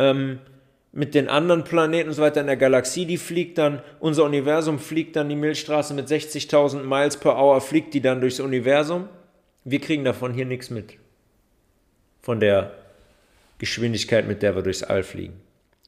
[0.00, 0.40] ähm,
[0.90, 4.80] mit den anderen Planeten und so weiter in der Galaxie, die fliegt dann, unser Universum
[4.80, 9.08] fliegt dann die Milchstraße mit 60.000 Miles per Hour, fliegt die dann durchs Universum.
[9.62, 10.99] Wir kriegen davon hier nichts mit.
[12.22, 12.72] Von der
[13.58, 15.40] Geschwindigkeit, mit der wir durchs All fliegen.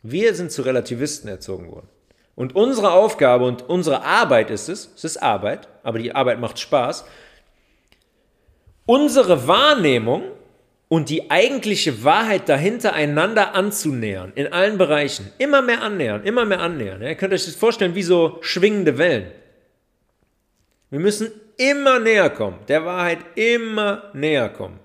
[0.02, 1.88] Wir sind zu Relativisten erzogen worden.
[2.34, 6.58] Und unsere Aufgabe und unsere Arbeit ist es, es ist Arbeit, aber die Arbeit macht
[6.58, 7.04] Spaß,
[8.86, 10.24] unsere Wahrnehmung
[10.88, 15.30] und die eigentliche Wahrheit dahinter einander anzunähern, in allen Bereichen.
[15.38, 17.00] Immer mehr annähern, immer mehr annähern.
[17.00, 19.30] Ihr könnt euch das vorstellen wie so schwingende Wellen.
[20.90, 24.78] Wir müssen immer näher kommen, der Wahrheit immer näher kommen.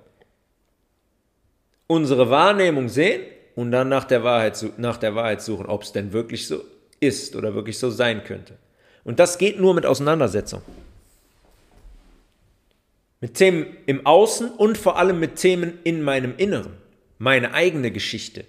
[1.87, 3.21] Unsere Wahrnehmung sehen
[3.55, 6.63] und dann nach der Wahrheit, nach der Wahrheit suchen, ob es denn wirklich so
[6.99, 8.53] ist oder wirklich so sein könnte.
[9.03, 10.61] Und das geht nur mit Auseinandersetzung.
[13.21, 16.73] Mit Themen im Außen und vor allem mit Themen in meinem Inneren.
[17.17, 18.45] Meine eigene Geschichte.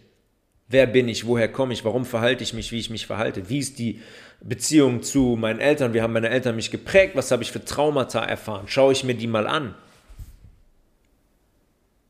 [0.69, 1.27] Wer bin ich?
[1.27, 1.85] Woher komme ich?
[1.85, 3.49] Warum verhalte ich mich, wie ich mich verhalte?
[3.49, 4.03] Wie ist die
[4.43, 5.95] Beziehung zu meinen Eltern?
[5.95, 7.17] Wie haben meine Eltern mich geprägt?
[7.17, 8.67] Was habe ich für Traumata erfahren?
[8.67, 9.75] Schaue ich mir die mal an.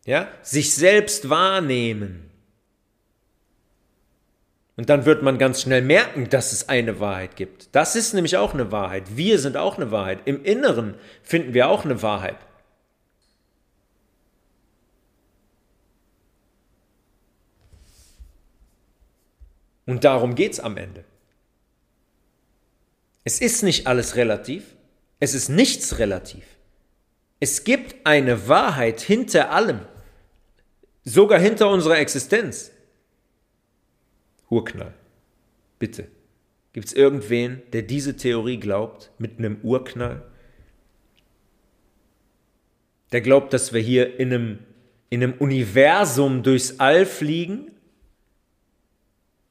[0.08, 0.26] Ja?
[0.40, 2.30] Sich selbst wahrnehmen.
[4.74, 7.68] Und dann wird man ganz schnell merken, dass es eine Wahrheit gibt.
[7.72, 9.18] Das ist nämlich auch eine Wahrheit.
[9.18, 10.20] Wir sind auch eine Wahrheit.
[10.24, 12.38] Im Inneren finden wir auch eine Wahrheit.
[19.84, 21.04] Und darum geht es am Ende.
[23.24, 24.74] Es ist nicht alles relativ,
[25.20, 26.44] es ist nichts relativ.
[27.40, 29.80] Es gibt eine Wahrheit hinter allem,
[31.08, 32.70] sogar hinter unserer Existenz.
[34.50, 34.94] Urknall.
[35.78, 36.08] Bitte.
[36.72, 40.22] Gibt es irgendwen, der diese Theorie glaubt, mit einem Urknall?
[43.12, 44.58] Der glaubt, dass wir hier in einem,
[45.10, 47.70] in einem Universum durchs All fliegen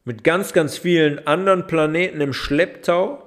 [0.06, 3.24] mit ganz, ganz vielen anderen Planeten im Schlepptau,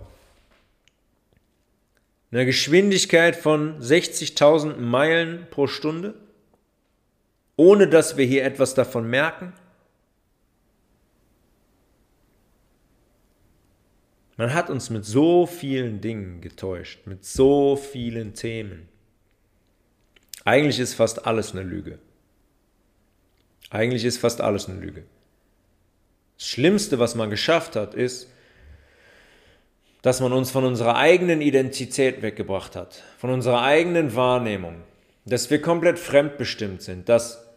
[2.30, 6.14] einer Geschwindigkeit von 60.000 Meilen pro Stunde,
[7.60, 9.52] ohne dass wir hier etwas davon merken.
[14.38, 18.88] Man hat uns mit so vielen Dingen getäuscht, mit so vielen Themen.
[20.46, 21.98] Eigentlich ist fast alles eine Lüge.
[23.68, 25.04] Eigentlich ist fast alles eine Lüge.
[26.38, 28.30] Das Schlimmste, was man geschafft hat, ist,
[30.00, 34.76] dass man uns von unserer eigenen Identität weggebracht hat, von unserer eigenen Wahrnehmung,
[35.26, 37.49] dass wir komplett fremdbestimmt sind, dass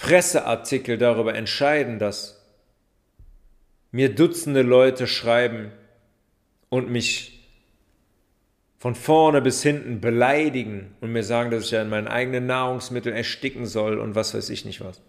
[0.00, 2.40] Presseartikel darüber entscheiden, dass
[3.92, 5.72] mir Dutzende Leute schreiben
[6.68, 7.40] und mich
[8.78, 13.14] von vorne bis hinten beleidigen und mir sagen, dass ich ja in meinen eigenen Nahrungsmitteln
[13.14, 15.02] ersticken soll und was weiß ich nicht was.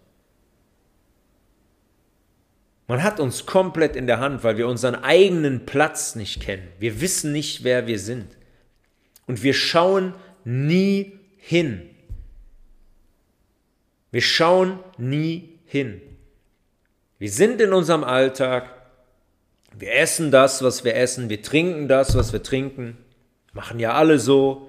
[2.86, 6.68] Man hat uns komplett in der Hand, weil wir unseren eigenen Platz nicht kennen.
[6.78, 8.36] Wir wissen nicht, wer wir sind.
[9.26, 10.14] Und wir schauen
[10.44, 11.88] nie hin.
[14.12, 16.00] Wir schauen nie hin.
[17.18, 18.70] Wir sind in unserem Alltag.
[19.76, 21.30] Wir essen das, was wir essen.
[21.30, 22.98] Wir trinken das, was wir trinken.
[23.52, 24.68] Machen ja alle so.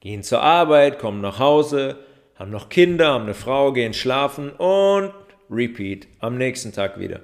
[0.00, 1.98] Gehen zur Arbeit, kommen nach Hause,
[2.34, 5.14] haben noch Kinder, haben eine Frau, gehen schlafen und
[5.48, 7.20] repeat am nächsten Tag wieder.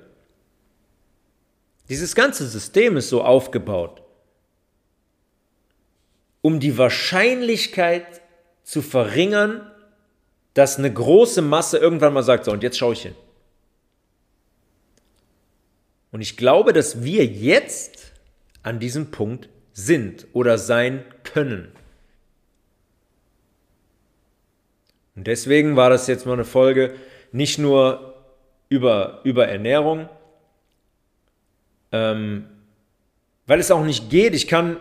[1.91, 4.03] Dieses ganze System ist so aufgebaut,
[6.41, 8.23] um die Wahrscheinlichkeit
[8.63, 9.70] zu verringern,
[10.61, 13.15] dass eine große Masse irgendwann mal sagt, so, und jetzt schaue ich hin.
[16.13, 18.13] Und ich glaube, dass wir jetzt
[18.63, 21.73] an diesem Punkt sind oder sein können.
[25.17, 26.95] Und deswegen war das jetzt mal eine Folge
[27.33, 28.23] nicht nur
[28.69, 30.11] über, über Ernährung,
[31.91, 32.51] ähm,
[33.47, 34.35] weil es auch nicht geht.
[34.35, 34.77] Ich kann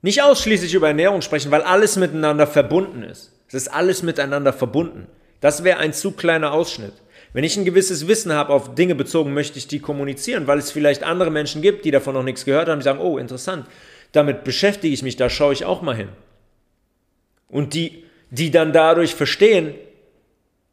[0.00, 3.33] nicht ausschließlich über Ernährung sprechen, weil alles miteinander verbunden ist.
[3.54, 5.06] Es ist alles miteinander verbunden.
[5.40, 6.92] Das wäre ein zu kleiner Ausschnitt.
[7.32, 10.72] Wenn ich ein gewisses Wissen habe auf Dinge bezogen, möchte ich die kommunizieren, weil es
[10.72, 13.66] vielleicht andere Menschen gibt, die davon noch nichts gehört haben, die sagen, oh, interessant,
[14.12, 16.08] damit beschäftige ich mich, da schaue ich auch mal hin.
[17.48, 19.74] Und die, die dann dadurch verstehen,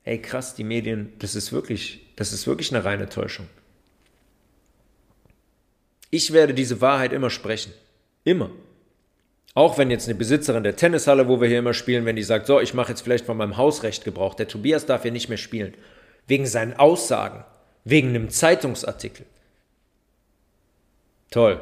[0.01, 3.47] hey krass, die Medien, das ist wirklich, das ist wirklich eine reine Täuschung.
[6.09, 7.73] Ich werde diese Wahrheit immer sprechen.
[8.23, 8.49] Immer.
[9.53, 12.47] Auch wenn jetzt eine Besitzerin der Tennishalle, wo wir hier immer spielen, wenn die sagt,
[12.47, 15.37] so, ich mache jetzt vielleicht von meinem Hausrecht Gebrauch, der Tobias darf hier nicht mehr
[15.37, 15.73] spielen.
[16.27, 17.43] Wegen seinen Aussagen,
[17.83, 19.25] wegen einem Zeitungsartikel.
[21.31, 21.59] Toll.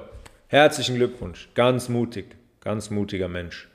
[0.48, 1.50] Herzlichen Glückwunsch.
[1.56, 2.26] Ganz mutig.
[2.62, 3.68] Ganz mutiger Mensch.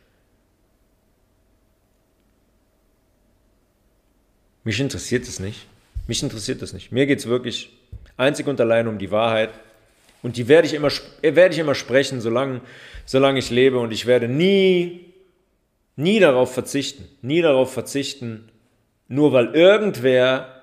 [4.62, 5.66] Mich interessiert es nicht.
[6.06, 6.92] Mich interessiert es nicht.
[6.92, 7.70] Mir geht es wirklich
[8.16, 9.50] einzig und allein um die Wahrheit.
[10.22, 10.90] Und die werde ich immer,
[11.22, 12.60] werde ich immer sprechen, solange,
[13.04, 13.78] solange ich lebe.
[13.78, 15.12] Und ich werde nie,
[15.96, 18.50] nie darauf verzichten, nie darauf verzichten,
[19.08, 20.62] nur weil irgendwer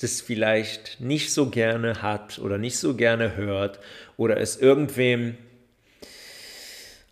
[0.00, 3.78] das vielleicht nicht so gerne hat oder nicht so gerne hört
[4.16, 5.36] oder es irgendwem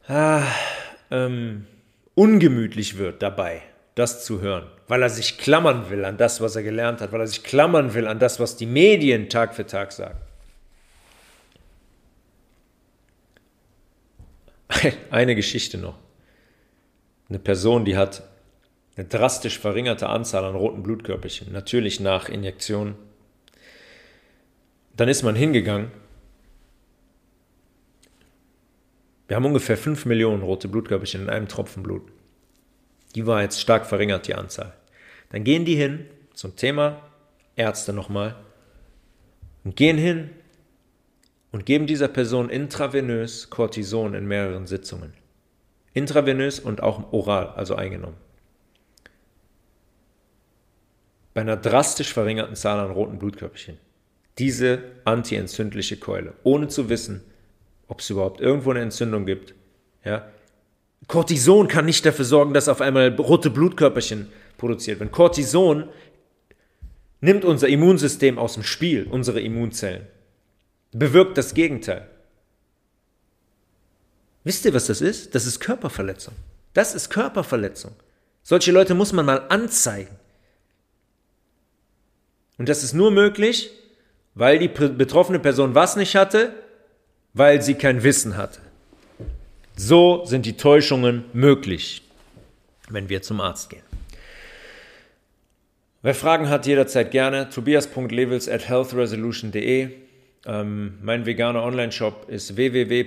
[0.08, 0.42] ah,
[1.10, 1.66] ähm,
[2.14, 3.62] ungemütlich wird dabei,
[3.94, 7.20] das zu hören, weil er sich klammern will an das, was er gelernt hat, weil
[7.20, 10.18] er sich klammern will an das, was die Medien Tag für Tag sagen.
[15.10, 15.98] Eine Geschichte noch.
[17.28, 18.28] Eine Person, die hat
[18.96, 22.94] eine drastisch verringerte Anzahl an roten Blutkörperchen, natürlich nach Injektion.
[24.94, 25.90] Dann ist man hingegangen.
[29.28, 32.02] Wir haben ungefähr 5 Millionen rote Blutkörperchen in einem Tropfen Blut.
[33.14, 34.74] Die war jetzt stark verringert, die Anzahl.
[35.30, 37.00] Dann gehen die hin zum Thema,
[37.56, 38.36] Ärzte nochmal,
[39.64, 40.30] und gehen hin
[41.52, 45.12] und geben dieser Person intravenös Cortison in mehreren Sitzungen.
[45.92, 48.16] Intravenös und auch oral, also eingenommen.
[51.34, 53.78] Bei einer drastisch verringerten Zahl an roten Blutkörperchen.
[54.38, 57.22] Diese antientzündliche Keule, ohne zu wissen,
[57.86, 59.54] ob es überhaupt irgendwo eine Entzündung gibt.
[60.04, 60.26] Ja?
[61.06, 65.12] Cortison kann nicht dafür sorgen, dass auf einmal rote Blutkörperchen produziert werden.
[65.12, 65.90] Cortison
[67.20, 70.06] nimmt unser Immunsystem aus dem Spiel, unsere Immunzellen
[70.92, 72.08] bewirkt das Gegenteil.
[74.44, 75.34] Wisst ihr, was das ist?
[75.34, 76.34] Das ist Körperverletzung.
[76.74, 77.92] Das ist Körperverletzung.
[78.42, 80.16] Solche Leute muss man mal anzeigen.
[82.58, 83.70] Und das ist nur möglich,
[84.34, 86.54] weil die betroffene Person was nicht hatte?
[87.34, 88.60] Weil sie kein Wissen hatte.
[89.76, 92.02] So sind die Täuschungen möglich,
[92.88, 93.82] wenn wir zum Arzt gehen.
[96.02, 97.48] Wer Fragen hat, jederzeit gerne.
[97.48, 99.90] tobias.levels at healthresolution.de
[100.44, 103.06] ähm, mein veganer Online-Shop ist www.mae.de.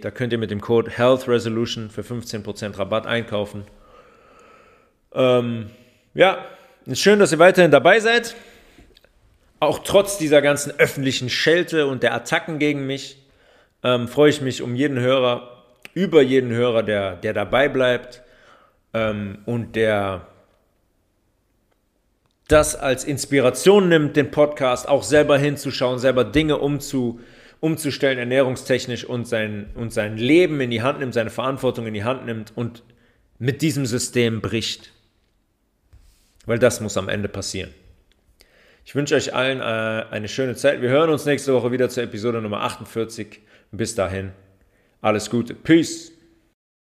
[0.00, 3.64] Da könnt ihr mit dem Code Health Resolution für 15% Rabatt einkaufen.
[5.12, 5.66] Ähm,
[6.14, 6.38] ja,
[6.86, 8.34] ist schön, dass ihr weiterhin dabei seid.
[9.60, 13.18] Auch trotz dieser ganzen öffentlichen Schelte und der Attacken gegen mich
[13.82, 15.62] ähm, freue ich mich um jeden Hörer,
[15.92, 18.22] über jeden Hörer, der, der dabei bleibt
[18.94, 20.26] ähm, und der
[22.48, 27.20] das als Inspiration nimmt, den Podcast auch selber hinzuschauen, selber Dinge umzu,
[27.60, 32.04] umzustellen, ernährungstechnisch und sein, und sein Leben in die Hand nimmt, seine Verantwortung in die
[32.04, 32.82] Hand nimmt und
[33.38, 34.92] mit diesem System bricht.
[36.46, 37.70] Weil das muss am Ende passieren.
[38.84, 40.82] Ich wünsche euch allen äh, eine schöne Zeit.
[40.82, 43.40] Wir hören uns nächste Woche wieder zur Episode Nummer 48.
[43.72, 44.32] Bis dahin,
[45.00, 45.54] alles Gute.
[45.54, 46.13] Peace.